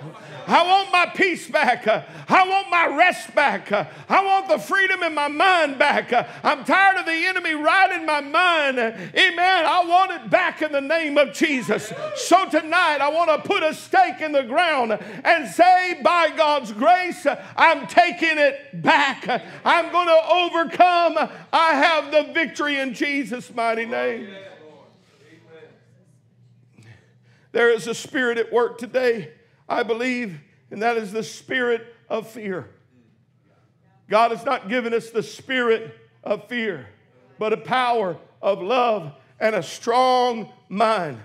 I 0.49 0.66
want 0.66 0.90
my 0.90 1.06
peace 1.06 1.49
back. 1.49 1.87
I 1.87 2.49
want 2.49 2.68
my 2.68 2.97
rest 2.97 3.33
back. 3.33 3.71
I 3.71 4.25
want 4.25 4.49
the 4.49 4.59
freedom 4.59 5.04
in 5.04 5.14
my 5.14 5.28
mind 5.28 5.78
back. 5.78 6.12
I'm 6.42 6.64
tired 6.64 6.97
of 6.99 7.06
the 7.06 7.12
enemy 7.12 7.54
riding 7.54 8.04
my 8.04 8.21
mind. 8.21 8.78
Amen. 8.78 9.66
I 9.66 9.85
want 9.87 10.11
it 10.12 10.30
back 10.30 10.62
in 10.62 10.73
the 10.73 10.80
name 10.80 11.16
of 11.16 11.33
Jesus. 11.33 11.92
So 12.16 12.49
tonight, 12.49 12.99
I 13.00 13.09
want 13.09 13.30
to 13.30 13.49
put 13.49 13.62
a 13.62 13.73
stake 13.73 14.21
in 14.21 14.33
the 14.33 14.42
ground 14.42 14.99
and 15.25 15.49
say, 15.49 16.00
by 16.02 16.30
God's 16.37 16.73
grace, 16.73 17.25
I'm 17.56 17.87
taking 17.87 18.38
it 18.38 18.83
back. 18.83 19.28
I'm 19.64 19.92
going 19.92 20.09
to 20.09 20.21
overcome. 20.28 21.30
I 21.52 21.75
have 21.75 22.11
the 22.11 22.33
victory 22.33 22.80
in 22.80 22.95
Jesus' 22.95 23.54
mighty 23.54 23.87
name. 23.87 24.28
There 27.57 27.71
is 27.71 27.87
a 27.87 27.95
spirit 27.95 28.37
at 28.37 28.53
work 28.53 28.77
today 28.77 29.31
I 29.67 29.83
believe, 29.83 30.39
and 30.71 30.83
that 30.83 30.99
is 30.99 31.11
the 31.11 31.23
spirit 31.23 31.87
of 32.07 32.29
fear. 32.29 32.69
God 34.11 34.31
has 34.33 34.45
not 34.45 34.69
given 34.69 34.93
us 34.93 35.09
the 35.09 35.23
spirit 35.23 35.95
of 36.23 36.47
fear, 36.49 36.87
but 37.39 37.55
a 37.55 37.57
power 37.57 38.19
of 38.43 38.61
love 38.61 39.11
and 39.41 39.55
a 39.55 39.63
strong 39.63 40.53
mind. 40.69 41.19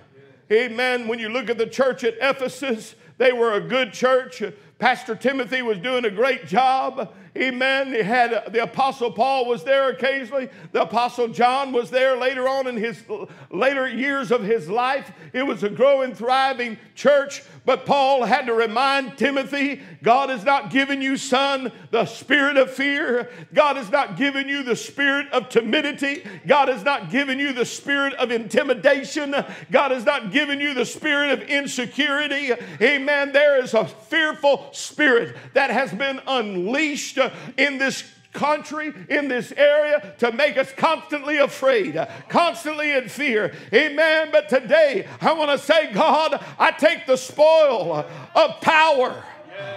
Amen. 0.50 1.06
When 1.06 1.18
you 1.18 1.28
look 1.28 1.50
at 1.50 1.58
the 1.58 1.66
church 1.66 2.02
at 2.02 2.14
Ephesus, 2.18 2.94
they 3.18 3.32
were 3.32 3.52
a 3.52 3.60
good 3.60 3.92
church. 3.92 4.42
Pastor 4.78 5.14
Timothy 5.14 5.60
was 5.60 5.76
doing 5.76 6.06
a 6.06 6.10
great 6.10 6.46
job. 6.46 7.14
Amen. 7.34 7.92
They 7.92 8.02
had 8.02 8.52
the 8.52 8.62
apostle 8.62 9.10
Paul 9.10 9.46
was 9.46 9.64
there 9.64 9.88
occasionally. 9.88 10.50
The 10.72 10.82
apostle 10.82 11.28
John 11.28 11.72
was 11.72 11.88
there 11.88 12.14
later 12.14 12.46
on 12.46 12.66
in 12.66 12.76
his 12.76 13.02
later 13.50 13.88
years 13.88 14.30
of 14.30 14.42
his 14.42 14.68
life. 14.68 15.10
It 15.32 15.42
was 15.42 15.62
a 15.62 15.70
growing, 15.70 16.14
thriving 16.14 16.76
church. 16.94 17.42
But 17.64 17.86
Paul 17.86 18.24
had 18.24 18.46
to 18.46 18.52
remind 18.52 19.16
Timothy, 19.16 19.80
God 20.02 20.28
has 20.28 20.44
not 20.44 20.70
given 20.70 21.00
you, 21.00 21.16
son, 21.16 21.72
the 21.90 22.04
spirit 22.04 22.58
of 22.58 22.70
fear. 22.70 23.30
God 23.54 23.76
has 23.76 23.90
not 23.90 24.18
given 24.18 24.48
you 24.48 24.62
the 24.62 24.76
spirit 24.76 25.28
of 25.32 25.48
timidity. 25.48 26.24
God 26.46 26.68
has 26.68 26.84
not 26.84 27.10
given 27.10 27.38
you 27.38 27.54
the 27.54 27.64
spirit 27.64 28.12
of 28.14 28.30
intimidation. 28.30 29.34
God 29.70 29.90
has 29.92 30.04
not 30.04 30.32
given 30.32 30.60
you 30.60 30.74
the 30.74 30.84
spirit 30.84 31.30
of 31.30 31.48
insecurity. 31.48 32.52
Amen. 32.82 33.32
There 33.32 33.62
is 33.62 33.72
a 33.72 33.86
fearful 33.86 34.68
spirit 34.72 35.36
that 35.54 35.70
has 35.70 35.92
been 35.92 36.20
unleashed 36.26 37.21
in 37.56 37.78
this 37.78 38.04
country, 38.32 38.92
in 39.08 39.28
this 39.28 39.52
area, 39.52 40.14
to 40.18 40.32
make 40.32 40.56
us 40.56 40.72
constantly 40.72 41.36
afraid, 41.36 42.00
constantly 42.28 42.92
in 42.92 43.08
fear. 43.08 43.54
Amen. 43.72 44.28
But 44.32 44.48
today, 44.48 45.06
I 45.20 45.32
want 45.34 45.50
to 45.50 45.58
say, 45.58 45.92
God, 45.92 46.42
I 46.58 46.70
take 46.70 47.06
the 47.06 47.16
spoil 47.16 48.06
of 48.34 48.60
power 48.60 49.22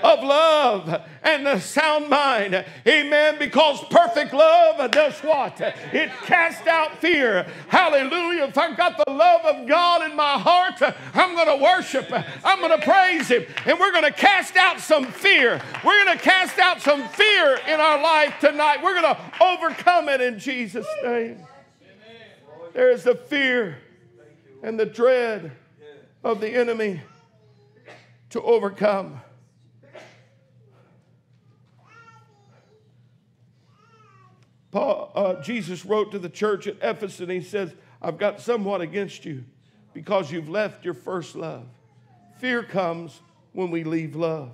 of 0.03 0.23
love 0.23 1.01
and 1.23 1.45
the 1.45 1.59
sound 1.59 2.09
mind. 2.09 2.65
Amen. 2.87 3.37
Because 3.39 3.83
perfect 3.85 4.33
love 4.33 4.91
does 4.91 5.17
what? 5.19 5.59
It 5.59 6.11
casts 6.23 6.67
out 6.67 6.97
fear. 6.99 7.45
Hallelujah. 7.67 8.45
If 8.45 8.57
I've 8.57 8.77
got 8.77 8.97
the 9.03 9.11
love 9.11 9.45
of 9.45 9.67
God 9.67 10.09
in 10.09 10.15
my 10.15 10.37
heart, 10.37 10.81
I'm 11.13 11.35
going 11.35 11.57
to 11.57 11.63
worship. 11.63 12.11
I'm 12.43 12.59
going 12.59 12.79
to 12.79 12.85
praise 12.85 13.29
Him. 13.29 13.45
And 13.65 13.79
we're 13.79 13.91
going 13.91 14.03
to 14.03 14.11
cast 14.11 14.55
out 14.55 14.79
some 14.79 15.05
fear. 15.05 15.61
We're 15.83 16.05
going 16.05 16.17
to 16.17 16.23
cast 16.23 16.59
out 16.59 16.81
some 16.81 17.07
fear 17.09 17.59
in 17.67 17.79
our 17.79 18.01
life 18.01 18.35
tonight. 18.39 18.83
We're 18.83 19.01
going 19.01 19.15
to 19.15 19.21
overcome 19.41 20.09
it 20.09 20.21
in 20.21 20.39
Jesus' 20.39 20.87
name. 21.03 21.45
There 22.73 22.91
is 22.91 23.03
the 23.03 23.15
fear 23.15 23.77
and 24.61 24.79
the 24.79 24.85
dread 24.85 25.51
of 26.23 26.41
the 26.41 26.49
enemy 26.49 27.01
to 28.31 28.41
overcome. 28.41 29.21
Paul, 34.75 35.09
uh, 35.15 35.35
Jesus 35.35 35.85
wrote 35.85 36.11
to 36.11 36.19
the 36.19 36.27
church 36.27 36.67
at 36.67 36.75
Ephesus 36.81 37.21
and 37.21 37.31
he 37.31 37.39
says, 37.39 37.73
I've 38.01 38.17
got 38.17 38.41
somewhat 38.41 38.81
against 38.81 39.23
you 39.23 39.45
because 39.93 40.29
you've 40.29 40.49
left 40.49 40.83
your 40.83 40.93
first 40.93 41.33
love. 41.33 41.63
Fear 42.39 42.63
comes 42.63 43.21
when 43.53 43.71
we 43.71 43.85
leave 43.85 44.17
love. 44.17 44.51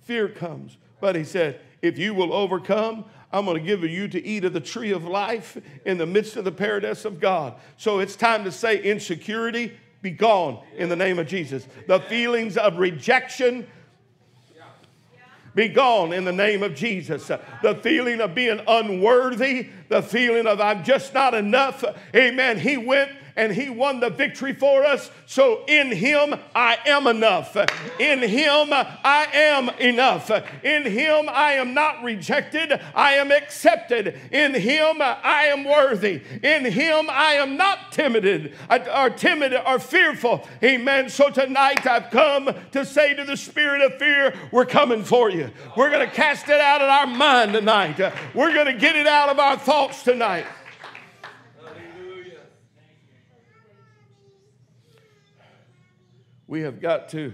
Fear 0.00 0.30
comes. 0.30 0.78
But 0.98 1.14
he 1.14 1.24
said, 1.24 1.60
if 1.82 1.98
you 1.98 2.14
will 2.14 2.32
overcome, 2.32 3.04
I'm 3.30 3.44
going 3.44 3.58
to 3.58 3.62
give 3.62 3.84
you 3.84 4.08
to 4.08 4.26
eat 4.26 4.46
of 4.46 4.54
the 4.54 4.60
tree 4.60 4.92
of 4.92 5.04
life 5.04 5.58
in 5.84 5.98
the 5.98 6.06
midst 6.06 6.36
of 6.36 6.46
the 6.46 6.52
paradise 6.52 7.04
of 7.04 7.20
God. 7.20 7.52
So 7.76 7.98
it's 7.98 8.16
time 8.16 8.44
to 8.44 8.52
say, 8.52 8.82
insecurity, 8.82 9.76
be 10.00 10.10
gone 10.10 10.64
in 10.78 10.88
the 10.88 10.96
name 10.96 11.18
of 11.18 11.26
Jesus. 11.26 11.68
The 11.86 12.00
feelings 12.00 12.56
of 12.56 12.78
rejection, 12.78 13.66
be 15.54 15.68
gone 15.68 16.12
in 16.12 16.24
the 16.24 16.32
name 16.32 16.62
of 16.62 16.74
Jesus. 16.74 17.26
The 17.26 17.74
feeling 17.82 18.20
of 18.20 18.34
being 18.34 18.60
unworthy, 18.66 19.68
the 19.88 20.02
feeling 20.02 20.46
of 20.46 20.60
I'm 20.60 20.84
just 20.84 21.12
not 21.14 21.34
enough. 21.34 21.84
Amen. 22.14 22.58
He 22.58 22.76
went 22.76 23.10
and 23.36 23.52
He 23.52 23.70
won 23.70 24.00
the 24.00 24.10
victory 24.10 24.54
for 24.54 24.84
us. 24.84 25.10
So 25.26 25.64
in 25.66 25.92
Him, 25.92 26.34
I 26.54 26.78
am 26.86 27.06
enough. 27.06 27.56
In 27.98 28.20
Him, 28.20 28.72
I 28.72 29.28
am 29.32 29.68
enough. 29.80 30.30
In 30.64 30.84
Him, 30.84 31.28
I 31.28 31.52
am 31.52 31.74
not 31.74 32.02
rejected. 32.02 32.80
I 32.94 33.12
am 33.14 33.30
accepted. 33.30 34.18
In 34.30 34.54
Him, 34.54 34.96
I 35.00 35.44
am 35.46 35.64
worthy. 35.64 36.22
In 36.42 36.64
Him, 36.64 37.08
I 37.10 37.34
am 37.34 37.56
not 37.56 37.92
timid 37.92 38.54
uh, 38.68 38.78
or 38.94 39.10
timid 39.10 39.54
or 39.66 39.78
fearful. 39.78 40.46
Amen. 40.62 41.08
So 41.08 41.30
tonight, 41.30 41.86
I've 41.86 42.10
come 42.10 42.54
to 42.72 42.84
say 42.84 43.14
to 43.14 43.24
the 43.24 43.36
spirit 43.36 43.80
of 43.82 43.98
fear, 43.98 44.34
we're 44.50 44.66
coming 44.66 45.02
for 45.04 45.30
you. 45.30 45.50
We're 45.76 45.90
going 45.90 46.08
to 46.08 46.14
cast 46.14 46.48
it 46.48 46.60
out 46.60 46.82
of 46.82 46.88
our 46.88 47.06
mind 47.06 47.52
tonight. 47.52 47.98
We're 48.34 48.52
going 48.54 48.66
to 48.66 48.78
get 48.78 48.96
it 48.96 49.06
out 49.06 49.28
of 49.28 49.38
our 49.38 49.56
thoughts 49.56 50.02
tonight. 50.02 50.46
We 56.50 56.62
have 56.62 56.80
got 56.80 57.08
to 57.08 57.32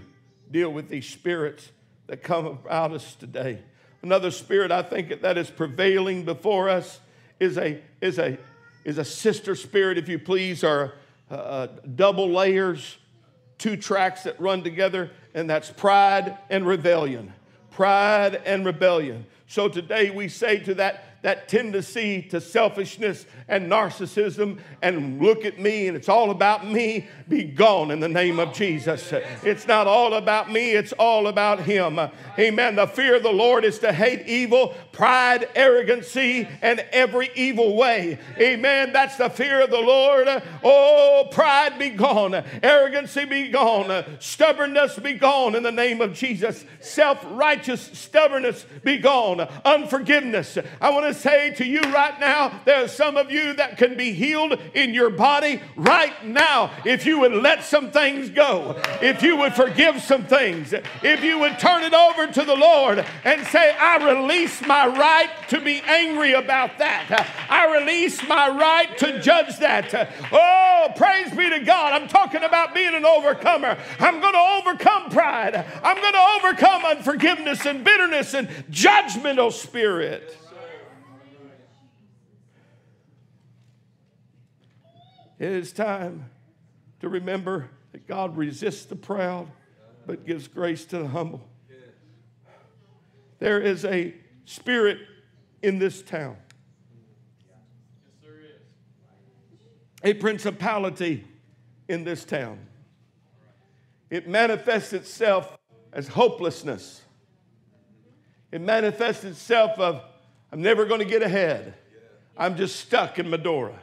deal 0.51 0.69
with 0.71 0.89
these 0.89 1.09
spirits 1.09 1.71
that 2.05 2.21
come 2.21 2.45
about 2.45 2.91
us 2.91 3.15
today. 3.15 3.57
Another 4.03 4.29
spirit 4.29 4.71
I 4.71 4.83
think 4.83 5.21
that 5.23 5.39
is 5.39 5.49
prevailing 5.49 6.23
before 6.23 6.69
us 6.69 6.99
is 7.39 7.57
a, 7.57 7.81
is 7.99 8.19
a, 8.19 8.37
is 8.85 8.99
a 8.99 9.03
sister 9.03 9.55
spirit, 9.55 9.97
if 9.97 10.07
you 10.07 10.19
please, 10.19 10.63
or 10.63 10.93
uh, 11.31 11.33
uh, 11.33 11.67
double 11.95 12.29
layers, 12.29 12.99
two 13.57 13.75
tracks 13.75 14.21
that 14.21 14.39
run 14.39 14.63
together, 14.63 15.09
and 15.33 15.49
that's 15.49 15.71
pride 15.71 16.37
and 16.51 16.67
rebellion. 16.67 17.33
Pride 17.71 18.35
and 18.45 18.67
rebellion. 18.67 19.25
So 19.47 19.67
today 19.67 20.11
we 20.11 20.27
say 20.27 20.59
to 20.59 20.75
that 20.75 21.06
that 21.21 21.47
tendency 21.47 22.21
to 22.21 22.39
selfishness 22.39 23.25
and 23.47 23.71
narcissism 23.71 24.59
and 24.81 25.21
look 25.21 25.45
at 25.45 25.59
me 25.59 25.87
and 25.87 25.97
it's 25.97 26.09
all 26.09 26.29
about 26.31 26.67
me, 26.67 27.07
be 27.27 27.43
gone 27.43 27.91
in 27.91 27.99
the 27.99 28.07
name 28.07 28.39
of 28.39 28.53
Jesus. 28.53 29.11
It's 29.43 29.67
not 29.67 29.87
all 29.87 30.13
about 30.13 30.51
me, 30.51 30.73
it's 30.73 30.93
all 30.93 31.27
about 31.27 31.61
Him. 31.61 31.99
Amen. 32.37 32.75
The 32.75 32.87
fear 32.87 33.15
of 33.15 33.23
the 33.23 33.31
Lord 33.31 33.65
is 33.65 33.79
to 33.79 33.91
hate 33.91 34.27
evil, 34.27 34.75
pride, 34.91 35.49
arrogancy, 35.55 36.47
and 36.61 36.79
every 36.91 37.29
evil 37.35 37.75
way. 37.75 38.19
Amen. 38.39 38.93
That's 38.93 39.17
the 39.17 39.29
fear 39.29 39.61
of 39.61 39.71
the 39.71 39.81
Lord. 39.81 40.27
Oh, 40.63 41.27
pride 41.31 41.79
be 41.79 41.89
gone, 41.89 42.35
arrogancy 42.61 43.25
be 43.25 43.49
gone, 43.49 44.05
stubbornness 44.19 44.99
be 44.99 45.13
gone 45.13 45.55
in 45.55 45.63
the 45.63 45.71
name 45.71 46.01
of 46.01 46.13
Jesus. 46.13 46.63
Self 46.79 47.25
righteous 47.31 47.81
stubbornness 47.81 48.65
be 48.83 48.97
gone, 48.97 49.41
unforgiveness. 49.65 50.57
I 50.79 50.91
want 50.91 51.06
to 51.07 51.13
say 51.13 51.51
to 51.51 51.65
you 51.65 51.81
right 51.81 52.19
now, 52.19 52.61
there 52.65 52.83
are 52.83 52.87
some 52.87 53.17
of 53.17 53.31
you 53.31 53.53
that 53.53 53.77
can 53.77 53.95
be 53.95 54.13
healed 54.13 54.59
in 54.73 54.93
your 54.93 55.09
body 55.09 55.61
right 55.75 56.25
now 56.25 56.71
if 56.85 57.05
you 57.05 57.19
would 57.19 57.33
let 57.33 57.63
some 57.63 57.91
things 57.91 58.29
go, 58.29 58.79
if 59.01 59.21
you 59.21 59.37
would 59.37 59.53
forgive 59.53 60.01
some 60.01 60.25
things, 60.25 60.73
if 61.03 61.23
you 61.23 61.39
would 61.39 61.59
turn 61.59 61.83
it 61.83 61.93
over 61.93 62.27
to 62.27 62.43
the 62.43 62.55
Lord 62.55 63.05
and 63.23 63.45
say, 63.47 63.75
I 63.77 64.13
release 64.13 64.61
my 64.65 64.87
right 64.87 65.29
to 65.49 65.61
be 65.61 65.81
angry 65.85 66.33
about 66.33 66.77
that. 66.77 67.27
I 67.49 67.79
release 67.79 68.25
my 68.27 68.49
right 68.49 68.97
to 68.99 69.21
judge 69.21 69.57
that. 69.59 70.11
Oh, 70.31 70.87
praise 70.95 71.31
be 71.31 71.49
to 71.49 71.59
God. 71.59 71.93
I'm 71.93 72.07
talking 72.07 72.43
about 72.43 72.73
being 72.73 72.93
an 72.93 73.05
overcomer. 73.05 73.77
I'm 73.99 74.19
going 74.19 74.33
to 74.33 74.61
overcome 74.61 75.09
pride. 75.09 75.65
I'm 75.83 76.01
going 76.01 76.13
to 76.13 76.47
overcome 76.47 76.85
unforgiveness 76.85 77.65
and 77.65 77.83
bitterness 77.83 78.33
and 78.33 78.47
judgmental 78.69 79.51
spirit. 79.51 80.37
It 85.39 85.51
is 85.51 85.71
time 85.71 86.29
to 86.99 87.09
remember 87.09 87.69
that 87.91 88.07
God 88.07 88.35
resists 88.37 88.85
the 88.85 88.95
proud 88.95 89.47
but 90.05 90.25
gives 90.25 90.47
grace 90.47 90.85
to 90.85 90.99
the 90.99 91.07
humble. 91.07 91.47
There 93.39 93.59
is 93.61 93.85
a 93.85 94.15
spirit 94.45 94.97
in 95.61 95.77
this 95.77 96.01
town, 96.01 96.37
Yes, 97.47 97.59
there 98.23 98.37
is. 98.37 98.45
a 100.03 100.13
principality 100.15 101.27
in 101.87 102.03
this 102.03 102.25
town. 102.25 102.59
It 104.09 104.27
manifests 104.27 104.93
itself 104.93 105.55
as 105.93 106.07
hopelessness. 106.07 107.01
It 108.51 108.61
manifests 108.61 109.23
itself 109.23 109.77
of 109.77 110.01
I'm 110.51 110.61
never 110.61 110.85
going 110.85 111.01
to 111.01 111.05
get 111.05 111.21
ahead. 111.21 111.73
I'm 112.37 112.55
just 112.55 112.77
stuck 112.77 113.19
in 113.19 113.29
Medora. 113.29 113.77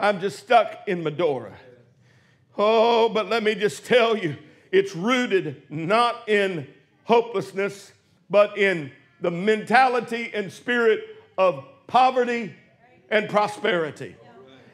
I'm 0.00 0.20
just 0.20 0.38
stuck 0.38 0.88
in 0.88 1.02
Medora. 1.02 1.52
Oh, 2.56 3.10
but 3.10 3.28
let 3.28 3.42
me 3.42 3.54
just 3.54 3.84
tell 3.84 4.16
you, 4.16 4.36
it's 4.72 4.96
rooted 4.96 5.62
not 5.68 6.28
in 6.28 6.66
hopelessness, 7.04 7.92
but 8.30 8.56
in 8.56 8.92
the 9.20 9.30
mentality 9.30 10.30
and 10.32 10.50
spirit 10.50 11.00
of 11.36 11.64
poverty 11.86 12.54
and 13.10 13.28
prosperity. 13.28 14.16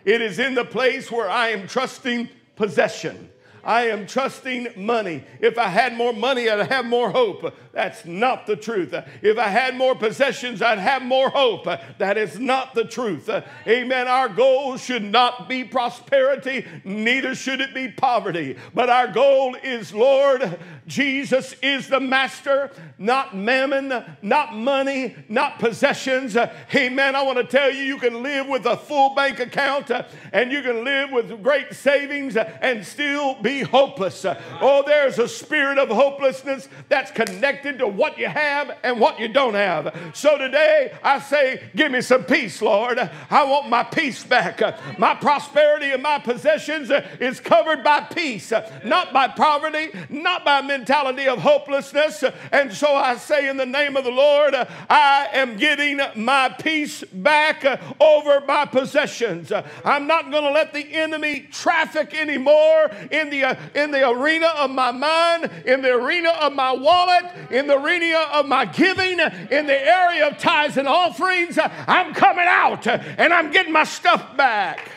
It 0.04 0.21
is 0.21 0.38
in 0.38 0.54
the 0.54 0.64
place 0.64 1.11
where 1.11 1.28
I 1.28 1.49
am 1.49 1.66
trusting 1.66 2.28
possession. 2.54 3.28
I 3.67 3.89
am 3.89 4.07
trusting 4.07 4.69
money. 4.77 5.25
If 5.41 5.59
I 5.59 5.67
had 5.67 5.95
more 5.97 6.13
money, 6.13 6.49
I'd 6.49 6.69
have 6.69 6.87
more 6.87 7.11
hope. 7.11 7.53
That's 7.73 8.05
not 8.05 8.47
the 8.47 8.55
truth. 8.55 8.95
If 9.23 9.39
I 9.39 9.49
had 9.49 9.75
more 9.75 9.97
possessions, 9.97 10.63
I'd 10.63 10.79
have 10.79 11.03
more 11.03 11.31
hope. 11.31 11.65
That 11.99 12.17
is 12.17 12.39
not 12.39 12.75
the 12.75 12.85
truth. 12.85 13.29
Amen. 13.67 14.07
Our 14.07 14.29
goal 14.29 14.76
should 14.76 15.02
not 15.02 15.49
be 15.49 15.65
prosperity, 15.65 16.65
neither 16.85 17.35
should 17.35 17.61
it 17.61 17.75
be 17.75 17.89
poverty. 17.89 18.57
But 18.73 18.89
our 18.89 19.09
goal 19.09 19.57
is, 19.57 19.93
Lord, 19.93 20.59
Jesus 20.87 21.55
is 21.63 21.89
the 21.89 21.99
master, 21.99 22.71
not 22.97 23.37
mammon, 23.37 24.05
not 24.23 24.55
money, 24.55 25.17
not 25.29 25.59
possessions. 25.59 26.37
Amen. 26.37 27.17
I 27.17 27.23
want 27.23 27.39
to 27.39 27.45
tell 27.45 27.73
you, 27.73 27.83
you 27.83 27.99
can 27.99 28.23
live 28.23 28.47
with 28.47 28.67
a 28.67 28.77
full 28.77 29.15
bank 29.15 29.41
account 29.41 29.91
and 30.33 30.53
you 30.53 30.63
can 30.63 30.85
live 30.85 31.11
with 31.11 31.43
great 31.43 31.75
savings 31.75 32.37
and 32.37 32.87
still 32.87 33.35
be 33.43 33.61
hopeless. 33.61 34.25
Oh, 34.61 34.85
there's 34.87 35.19
a 35.19 35.29
spirit 35.29 35.79
of 35.79 35.89
hopelessness 35.89 36.69
that's 36.89 37.11
connected 37.11 37.79
to 37.79 37.89
what 37.89 38.17
you 38.17 38.29
have 38.29 38.77
and 38.85 39.01
what 39.01 39.19
you 39.19 39.29
don't 39.29 39.55
have. 39.55 40.13
So 40.15 40.39
today 40.39 40.97
I 41.03 41.19
say, 41.21 41.63
Give 41.75 41.91
me 41.91 42.01
some 42.01 42.25
peace, 42.25 42.63
Lord. 42.63 42.99
I 42.99 43.45
want 43.45 43.69
my 43.69 43.83
peace 43.83 44.23
back. 44.23 44.61
My 44.99 45.15
prosperity 45.15 45.91
and 45.93 46.03
my 46.03 46.19
possessions 46.19 46.91
is 47.21 47.41
covered 47.41 47.83
by 47.83 48.01
peace, 48.01 48.53
not 48.85 49.13
by 49.13 49.29
poverty, 49.29 49.91
not 50.09 50.45
by 50.45 50.63
mentality 50.78 51.26
of 51.26 51.39
hopelessness. 51.39 52.23
And 52.52 52.73
so 52.73 52.95
I 52.95 53.17
say, 53.17 53.49
in 53.49 53.56
the 53.56 53.67
name 53.67 53.97
of 53.97 54.04
the 54.04 54.10
Lord, 54.10 54.54
I 54.54 55.28
am 55.32 55.56
getting 55.56 56.00
my 56.17 56.49
peace 56.49 57.02
back 57.12 57.65
over 58.00 58.43
my 58.47 58.67
possessions. 58.67 59.52
I'm 59.84 60.06
not 60.06 60.30
going 60.30 60.45
to 60.45 60.50
let 60.50 60.73
the 60.75 60.86
enemy 60.93 61.49
traffic 61.50 62.15
anymore 62.15 62.91
in 63.10 63.30
the 63.30 63.45
uh, 63.45 63.54
in 63.75 63.91
the 63.91 64.08
arena 64.08 64.49
of 64.58 64.71
my 64.71 64.91
mind, 64.91 65.50
in 65.65 65.82
the 65.82 65.93
arena 65.93 66.30
of 66.41 66.52
my 66.52 66.73
wallet, 66.73 67.25
in 67.50 67.67
the 67.67 67.78
arena 67.78 68.26
of 68.32 68.47
my 68.47 68.65
giving, 68.65 69.19
in 69.19 69.67
the 69.67 69.80
area 69.80 70.28
of 70.28 70.39
tithes 70.39 70.76
and 70.76 70.89
offerings. 70.89 71.58
I'm 71.86 72.12
coming 72.15 72.47
out 72.47 72.86
and 72.86 73.32
I'm 73.32 73.50
getting 73.50 73.73
my 73.73 73.84
stuff 73.84 74.36
back. 74.36 74.91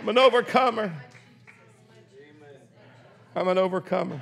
I'm 0.00 0.08
an 0.08 0.18
overcomer. 0.18 0.92
I'm 3.34 3.48
an 3.48 3.58
overcomer. 3.58 4.20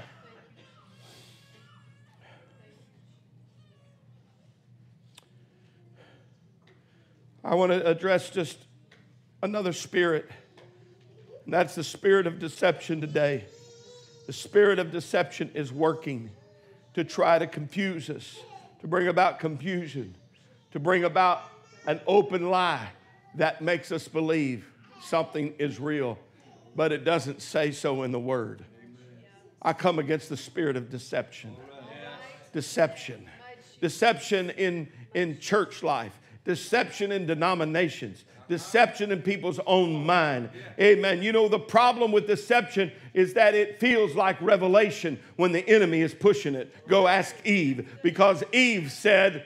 I 7.49 7.55
want 7.55 7.73
to 7.73 7.87
address 7.87 8.29
just 8.29 8.59
another 9.43 9.73
spirit 9.73 10.31
and 11.47 11.55
that's 11.55 11.75
the 11.75 11.83
spirit 11.83 12.27
of 12.27 12.39
deception 12.39 13.01
today. 13.01 13.47
The 14.27 14.35
spirit 14.35 14.79
of 14.79 14.93
deception 14.93 15.51
is 15.55 15.73
working 15.73 16.29
to 16.93 17.05
try 17.05 17.39
to 17.39 17.47
confuse 17.47 18.11
us, 18.11 18.39
to 18.83 18.87
bring 18.87 19.09
about 19.09 19.39
confusion, 19.39 20.15
to 20.73 20.79
bring 20.79 21.05
about 21.05 21.43
an 21.87 22.03
open 22.07 22.51
lie 22.51 22.87
that 23.37 23.63
makes 23.63 23.93
us 23.93 24.09
believe 24.09 24.71
something 25.03 25.55
is 25.59 25.81
real, 25.81 26.19
but 26.77 26.93
it 26.93 27.03
doesn't 27.03 27.41
say 27.41 27.71
so 27.71 28.03
in 28.03 28.13
the 28.13 28.21
Word. 28.21 28.63
I 29.63 29.73
come 29.73 29.99
against 29.99 30.29
the 30.29 30.37
spirit 30.37 30.77
of 30.77 30.91
deception. 30.91 31.57
Deception. 32.53 33.27
Deception 33.81 34.51
in, 34.51 34.87
in 35.15 35.39
church 35.39 35.83
life, 35.83 36.13
deception 36.45 37.13
in 37.13 37.27
denominations, 37.27 38.25
deception 38.49 39.13
in 39.13 39.23
people's 39.23 39.61
own 39.67 40.05
mind. 40.07 40.51
Amen. 40.81 41.23
You 41.23 41.33
know, 41.33 41.49
the 41.49 41.59
problem 41.59 42.13
with 42.13 42.27
deception 42.27 42.91
is 43.15 43.35
that 43.35 43.55
it 43.55 43.79
feels 43.81 44.15
like 44.15 44.41
revelation 44.41 45.19
when 45.37 45.53
the 45.53 45.69
enemy 45.69 46.01
is 46.01 46.15
pushing 46.15 46.55
it. 46.55 46.73
Go 46.89 47.07
ask 47.07 47.35
Eve, 47.45 47.99
because 48.03 48.43
Eve 48.53 48.91
said, 48.91 49.45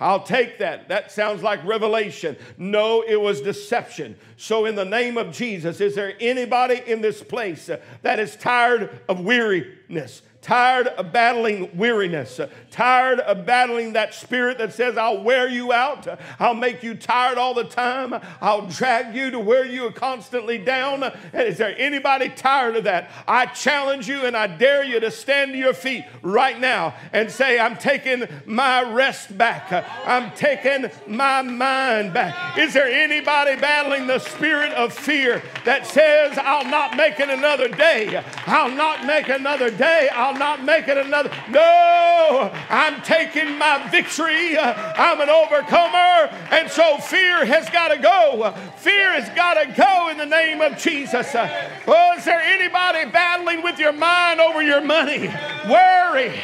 I'll 0.00 0.22
take 0.22 0.58
that. 0.58 0.88
That 0.88 1.12
sounds 1.12 1.42
like 1.42 1.62
revelation. 1.62 2.36
No, 2.56 3.02
it 3.06 3.20
was 3.20 3.42
deception. 3.42 4.16
So, 4.38 4.64
in 4.64 4.74
the 4.74 4.84
name 4.84 5.18
of 5.18 5.30
Jesus, 5.30 5.78
is 5.78 5.94
there 5.94 6.14
anybody 6.18 6.80
in 6.86 7.02
this 7.02 7.22
place 7.22 7.68
that 8.00 8.18
is 8.18 8.34
tired 8.36 8.98
of 9.10 9.20
weariness? 9.20 10.22
Tired 10.42 10.86
of 10.86 11.12
battling 11.12 11.76
weariness, 11.76 12.40
tired 12.70 13.20
of 13.20 13.44
battling 13.44 13.92
that 13.92 14.14
spirit 14.14 14.58
that 14.58 14.72
says, 14.72 14.96
I'll 14.96 15.22
wear 15.22 15.48
you 15.48 15.72
out, 15.72 16.08
I'll 16.38 16.54
make 16.54 16.82
you 16.82 16.94
tired 16.94 17.36
all 17.36 17.52
the 17.52 17.64
time, 17.64 18.14
I'll 18.40 18.66
drag 18.66 19.14
you 19.14 19.30
to 19.32 19.38
where 19.38 19.66
you 19.66 19.86
are 19.86 19.92
constantly 19.92 20.56
down. 20.56 21.04
Is 21.34 21.58
there 21.58 21.74
anybody 21.76 22.30
tired 22.30 22.76
of 22.76 22.84
that? 22.84 23.10
I 23.28 23.46
challenge 23.46 24.08
you 24.08 24.22
and 24.22 24.36
I 24.36 24.46
dare 24.46 24.82
you 24.82 24.98
to 25.00 25.10
stand 25.10 25.52
to 25.52 25.58
your 25.58 25.74
feet 25.74 26.06
right 26.22 26.58
now 26.58 26.94
and 27.12 27.30
say, 27.30 27.58
I'm 27.58 27.76
taking 27.76 28.24
my 28.46 28.82
rest 28.90 29.36
back, 29.36 29.70
I'm 30.06 30.32
taking 30.32 30.90
my 31.06 31.42
mind 31.42 32.14
back. 32.14 32.56
Is 32.56 32.72
there 32.72 32.88
anybody 32.88 33.56
battling 33.56 34.06
the 34.06 34.18
spirit 34.18 34.72
of 34.72 34.92
fear 34.94 35.42
that 35.64 35.86
says, 35.86 36.38
I'll 36.38 36.68
not 36.70 36.96
make 36.96 37.20
it 37.20 37.28
another 37.28 37.68
day, 37.68 38.22
I'll 38.46 38.74
not 38.74 39.04
make 39.04 39.28
another 39.28 39.70
day, 39.70 40.08
I'll 40.12 40.29
I'll 40.30 40.38
not 40.38 40.64
make 40.64 40.86
it 40.86 40.96
another. 40.96 41.28
No, 41.48 42.52
I'm 42.68 43.02
taking 43.02 43.58
my 43.58 43.88
victory. 43.90 44.56
I'm 44.56 45.20
an 45.20 45.28
overcomer. 45.28 46.30
And 46.52 46.70
so 46.70 46.98
fear 46.98 47.44
has 47.44 47.68
got 47.70 47.88
to 47.88 47.98
go. 47.98 48.54
Fear 48.76 49.20
has 49.20 49.28
got 49.34 49.54
to 49.54 49.72
go 49.76 50.08
in 50.08 50.18
the 50.18 50.26
name 50.26 50.60
of 50.60 50.78
Jesus. 50.78 51.34
Oh, 51.34 52.14
is 52.16 52.24
there 52.24 52.40
anybody 52.40 53.10
battling 53.10 53.64
with 53.64 53.80
your 53.80 53.92
mind 53.92 54.40
over 54.40 54.62
your 54.62 54.80
money? 54.80 55.28
Worry 55.68 56.38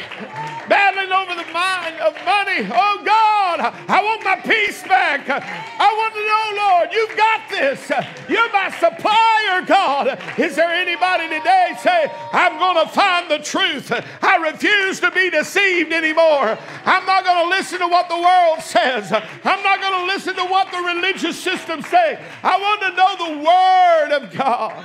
battling 0.69 1.11
over 1.11 1.35
the 1.35 1.51
mind 1.51 1.95
of 1.99 2.13
money. 2.25 2.67
Oh 2.71 3.01
God, 3.03 3.59
I 3.87 4.03
want 4.03 4.23
my 4.23 4.35
peace 4.37 4.83
back. 4.83 5.29
I 5.29 5.89
want 5.93 6.13
to 6.13 6.23
know, 6.23 6.45
Lord, 6.63 6.89
you've 6.93 7.17
got 7.17 7.49
this. 7.49 7.91
You're 8.29 8.51
my 8.51 8.69
supplier, 8.79 9.61
God. 9.65 10.19
Is 10.37 10.55
there 10.55 10.69
anybody 10.69 11.27
today 11.29 11.75
say, 11.81 12.11
I'm 12.31 12.57
going 12.59 12.85
to 12.85 12.91
find 12.91 13.29
the 13.31 13.39
truth? 13.39 13.91
I 14.21 14.37
refuse 14.37 14.99
to 14.99 15.11
be 15.11 15.29
deceived 15.29 15.91
anymore. 15.93 16.57
I'm 16.85 17.05
not 17.05 17.23
going 17.23 17.49
to 17.49 17.49
listen 17.49 17.79
to 17.79 17.87
what 17.87 18.09
the 18.09 18.19
world 18.19 18.61
says. 18.61 19.11
I'm 19.11 19.63
not 19.63 19.81
going 19.81 20.07
to 20.07 20.13
listen 20.13 20.35
to 20.35 20.45
what 20.45 20.71
the 20.71 20.79
religious 20.79 21.39
system 21.39 21.81
say. 21.81 22.19
I 22.43 22.59
want 22.59 22.81
to 22.81 22.91
know 22.95 23.15
the 23.17 23.37
word 23.43 24.23
of 24.23 24.31
God. 24.37 24.83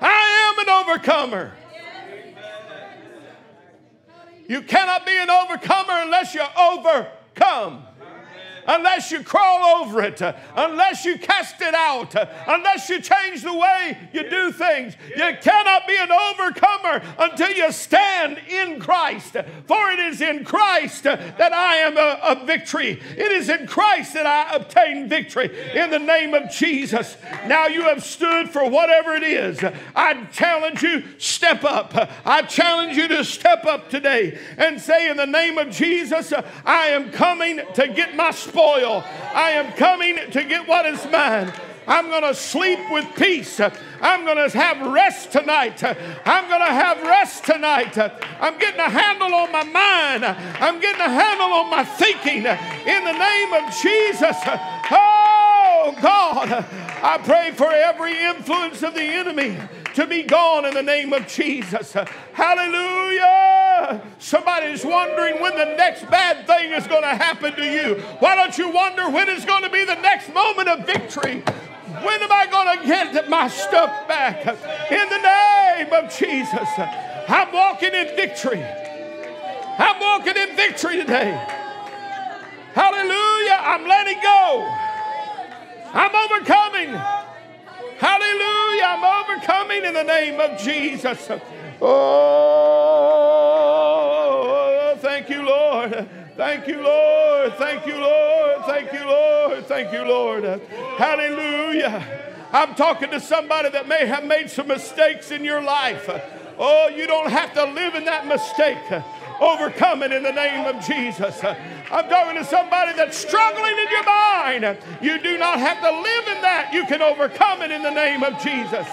I 0.00 0.52
am 0.52 0.58
an 0.58 0.68
overcomer. 0.68 1.52
You 4.48 4.62
cannot 4.62 5.04
be 5.04 5.16
an 5.16 5.28
overcomer 5.28 5.92
unless 6.02 6.34
you 6.34 6.42
overcome 6.58 7.84
unless 8.68 9.10
you 9.10 9.22
crawl 9.22 9.82
over 9.82 10.02
it, 10.02 10.22
uh, 10.22 10.34
unless 10.54 11.04
you 11.04 11.18
cast 11.18 11.60
it 11.60 11.74
out, 11.74 12.14
uh, 12.14 12.26
unless 12.46 12.88
you 12.88 13.00
change 13.00 13.42
the 13.42 13.52
way 13.52 13.98
you 14.12 14.28
do 14.28 14.52
things. 14.52 14.94
You 15.16 15.36
cannot 15.40 15.86
be 15.86 15.96
an 15.96 16.12
overcomer 16.12 17.02
until 17.18 17.50
you 17.50 17.72
stand 17.72 18.38
in 18.48 18.78
Christ. 18.78 19.36
For 19.66 19.90
it 19.90 19.98
is 19.98 20.20
in 20.20 20.44
Christ 20.44 21.06
uh, 21.06 21.16
that 21.38 21.52
I 21.52 21.76
am 21.76 21.96
a, 21.96 22.40
a 22.40 22.46
victory. 22.46 23.00
It 23.16 23.32
is 23.32 23.48
in 23.48 23.66
Christ 23.66 24.14
that 24.14 24.26
I 24.26 24.54
obtain 24.54 25.08
victory 25.08 25.50
in 25.74 25.90
the 25.90 25.98
name 25.98 26.34
of 26.34 26.50
Jesus. 26.50 27.16
Now 27.46 27.66
you 27.66 27.82
have 27.82 28.04
stood 28.04 28.50
for 28.50 28.68
whatever 28.68 29.14
it 29.14 29.22
is. 29.22 29.58
I 29.96 30.24
challenge 30.26 30.82
you, 30.82 31.04
step 31.18 31.64
up. 31.64 31.94
I 32.24 32.42
challenge 32.42 32.96
you 32.96 33.08
to 33.08 33.24
step 33.24 33.64
up 33.64 33.88
today 33.88 34.38
and 34.58 34.80
say, 34.80 35.10
in 35.10 35.16
the 35.16 35.26
name 35.26 35.56
of 35.56 35.70
Jesus, 35.70 36.32
I 36.64 36.88
am 36.88 37.10
coming 37.10 37.60
to 37.74 37.88
get 37.88 38.14
my 38.14 38.30
spoil. 38.58 39.04
I 39.34 39.52
am 39.52 39.72
coming 39.74 40.16
to 40.32 40.42
get 40.42 40.66
what 40.66 40.84
is 40.84 41.04
mine. 41.12 41.52
I'm 41.86 42.10
going 42.10 42.24
to 42.24 42.34
sleep 42.34 42.80
with 42.90 43.06
peace. 43.16 43.60
I'm 43.60 44.24
going 44.24 44.36
to 44.36 44.58
have 44.58 44.92
rest 44.92 45.30
tonight. 45.30 45.82
I'm 45.84 46.48
going 46.48 46.60
to 46.60 46.74
have 46.74 47.00
rest 47.02 47.44
tonight. 47.44 47.96
I'm 47.96 48.58
getting 48.58 48.80
a 48.80 48.90
handle 48.90 49.32
on 49.32 49.52
my 49.52 49.62
mind. 49.62 50.24
I'm 50.24 50.80
getting 50.80 51.00
a 51.00 51.08
handle 51.08 51.46
on 51.46 51.70
my 51.70 51.84
thinking 51.84 52.38
in 52.38 53.04
the 53.04 53.12
name 53.12 53.52
of 53.54 53.72
Jesus. 53.80 54.36
Oh, 54.90 55.96
God, 56.02 56.66
I 57.00 57.20
pray 57.24 57.52
for 57.52 57.72
every 57.72 58.18
influence 58.18 58.82
of 58.82 58.94
the 58.94 59.02
enemy 59.02 59.56
to 59.94 60.06
be 60.06 60.24
gone 60.24 60.64
in 60.64 60.74
the 60.74 60.82
name 60.82 61.12
of 61.12 61.28
Jesus. 61.28 61.92
Hallelujah. 62.32 63.67
Somebody's 64.18 64.84
wondering 64.84 65.40
when 65.40 65.56
the 65.56 65.76
next 65.76 66.08
bad 66.10 66.46
thing 66.46 66.72
is 66.72 66.86
going 66.86 67.02
to 67.02 67.14
happen 67.14 67.54
to 67.54 67.64
you. 67.64 68.02
Why 68.20 68.34
don't 68.36 68.56
you 68.58 68.70
wonder 68.70 69.08
when 69.10 69.28
it's 69.28 69.44
going 69.44 69.62
to 69.62 69.70
be 69.70 69.84
the 69.84 69.94
next 69.96 70.32
moment 70.32 70.68
of 70.68 70.86
victory? 70.86 71.42
When 72.02 72.22
am 72.22 72.30
I 72.30 72.46
going 72.46 72.78
to 72.78 72.86
get 72.86 73.28
my 73.28 73.48
stuff 73.48 74.06
back? 74.06 74.46
In 74.46 75.08
the 75.08 75.18
name 75.18 75.92
of 75.92 76.16
Jesus. 76.16 76.68
I'm 77.28 77.52
walking 77.52 77.92
in 77.92 78.14
victory. 78.16 78.62
I'm 78.62 80.00
walking 80.00 80.36
in 80.36 80.56
victory 80.56 80.96
today. 80.96 81.32
Hallelujah. 82.74 83.58
I'm 83.60 83.86
letting 83.86 84.20
go. 84.22 84.68
I'm 85.92 86.14
overcoming. 86.14 86.94
Hallelujah. 87.98 88.84
I'm 88.84 89.04
overcoming 89.04 89.84
in 89.84 89.94
the 89.94 90.04
name 90.04 90.40
of 90.40 90.58
Jesus. 90.60 91.28
Oh. 91.80 93.27
Thank 96.36 96.68
you, 96.68 96.80
Lord. 96.80 97.54
Thank 97.54 97.86
you, 97.86 97.96
Lord. 97.96 98.64
Thank 98.66 98.92
you, 98.92 99.04
Lord. 99.04 99.66
Thank 99.66 99.92
you, 99.92 100.02
Lord. 100.02 100.44
Hallelujah. 100.96 102.04
I'm 102.52 102.74
talking 102.74 103.10
to 103.10 103.20
somebody 103.20 103.70
that 103.70 103.88
may 103.88 104.06
have 104.06 104.24
made 104.24 104.48
some 104.50 104.68
mistakes 104.68 105.30
in 105.30 105.44
your 105.44 105.60
life. 105.60 106.08
Oh, 106.58 106.88
you 106.88 107.06
don't 107.06 107.30
have 107.30 107.52
to 107.54 107.64
live 107.64 107.94
in 107.94 108.04
that 108.06 108.26
mistake. 108.26 108.78
Overcome 109.40 110.02
it 110.02 110.12
in 110.12 110.22
the 110.22 110.32
name 110.32 110.66
of 110.66 110.84
Jesus. 110.84 111.44
I'm 111.44 112.08
talking 112.08 112.36
to 112.36 112.44
somebody 112.44 112.92
that's 112.94 113.16
struggling 113.16 113.78
in 113.78 113.88
your 113.90 114.04
mind. 114.04 114.78
You 115.00 115.20
do 115.20 115.38
not 115.38 115.60
have 115.60 115.80
to 115.80 115.90
live 115.90 116.36
in 116.36 116.42
that. 116.42 116.70
You 116.72 116.84
can 116.86 117.02
overcome 117.02 117.62
it 117.62 117.70
in 117.70 117.82
the 117.82 117.90
name 117.90 118.24
of 118.24 118.34
Jesus. 118.42 118.86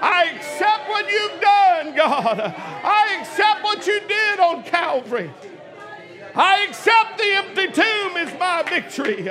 I 0.00 0.32
accept 0.34 0.88
what 0.88 1.10
you've 1.10 1.40
done, 1.40 1.96
God. 1.96 2.40
I 2.40 3.18
accept 3.20 3.62
what 3.62 3.86
you 3.86 4.00
did 4.08 4.40
on 4.40 4.62
Calvary. 4.64 5.30
I 6.34 6.66
accept 6.68 7.18
the 7.18 7.24
empty 7.24 7.66
tomb 7.72 8.16
is 8.16 8.38
my 8.38 8.62
victory. 8.62 9.30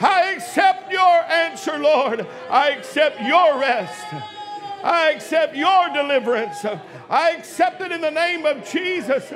I 0.00 0.32
accept 0.32 0.92
your 0.92 1.00
answer, 1.02 1.78
Lord. 1.78 2.26
I 2.48 2.70
accept 2.70 3.20
your 3.20 3.58
rest. 3.58 4.04
I 4.82 5.12
accept 5.14 5.54
your 5.54 5.90
deliverance. 5.90 6.64
I 7.08 7.32
accept 7.32 7.80
it 7.82 7.92
in 7.92 8.00
the 8.00 8.10
name 8.10 8.46
of 8.46 8.68
Jesus. 8.68 9.32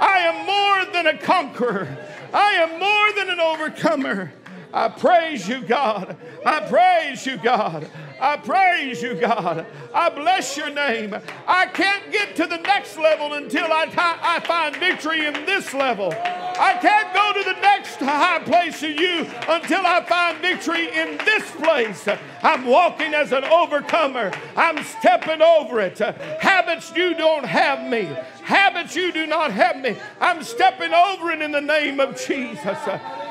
I 0.00 0.18
am 0.18 0.46
more 0.46 0.92
than 0.92 1.06
a 1.06 1.18
conqueror. 1.18 1.96
I 2.32 2.52
am 2.54 2.80
more 2.80 3.12
than 3.12 3.30
an 3.30 3.40
overcomer. 3.40 4.32
I 4.72 4.88
praise 4.88 5.48
you, 5.48 5.62
God. 5.62 6.16
I 6.44 6.60
praise 6.68 7.24
you, 7.24 7.38
God. 7.38 7.88
I 8.20 8.36
praise 8.36 9.02
you, 9.02 9.14
God. 9.14 9.66
I 9.94 10.10
bless 10.10 10.56
your 10.56 10.70
name. 10.70 11.14
I 11.46 11.66
can't 11.66 12.10
get 12.10 12.36
to 12.36 12.46
the 12.46 12.58
next 12.58 12.98
level 12.98 13.34
until 13.34 13.72
I, 13.72 13.86
t- 13.86 13.94
I 13.96 14.40
find 14.40 14.76
victory 14.76 15.26
in 15.26 15.32
this 15.46 15.72
level. 15.72 16.12
I 16.58 16.78
can't 16.80 17.12
go 17.12 17.32
to 17.34 17.44
the 17.44 17.60
next 17.60 17.96
high 17.96 18.38
place 18.40 18.82
of 18.82 18.90
you 18.90 19.26
until 19.48 19.86
I 19.86 20.04
find 20.04 20.38
victory 20.38 20.86
in 20.94 21.18
this 21.18 21.50
place. 21.52 22.08
I'm 22.42 22.66
walking 22.66 23.14
as 23.14 23.32
an 23.32 23.44
overcomer. 23.44 24.32
I'm 24.56 24.82
stepping 24.84 25.42
over 25.42 25.80
it. 25.80 25.98
Habits, 25.98 26.92
you 26.96 27.14
don't 27.14 27.44
have 27.44 27.88
me. 27.88 28.08
Habits, 28.42 28.96
you 28.96 29.12
do 29.12 29.26
not 29.26 29.52
have 29.52 29.80
me. 29.80 29.96
I'm 30.20 30.42
stepping 30.42 30.92
over 30.92 31.30
it 31.30 31.42
in 31.42 31.52
the 31.52 31.60
name 31.60 32.00
of 32.00 32.16
Jesus. 32.16 32.78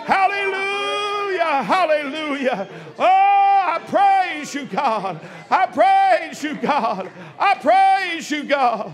Hallelujah. 0.05 1.63
Hallelujah. 1.63 2.69
Oh, 2.97 3.05
I 3.05 3.79
praise 3.88 4.53
you, 4.53 4.65
God. 4.65 5.19
I 5.49 5.65
praise 5.65 6.43
you, 6.43 6.55
God. 6.55 7.11
I 7.39 7.55
praise 7.55 8.29
you, 8.29 8.43
God. 8.43 8.93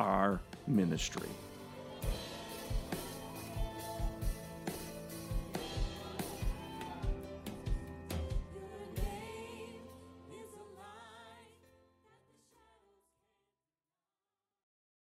our 0.00 0.42
ministry. 0.66 1.36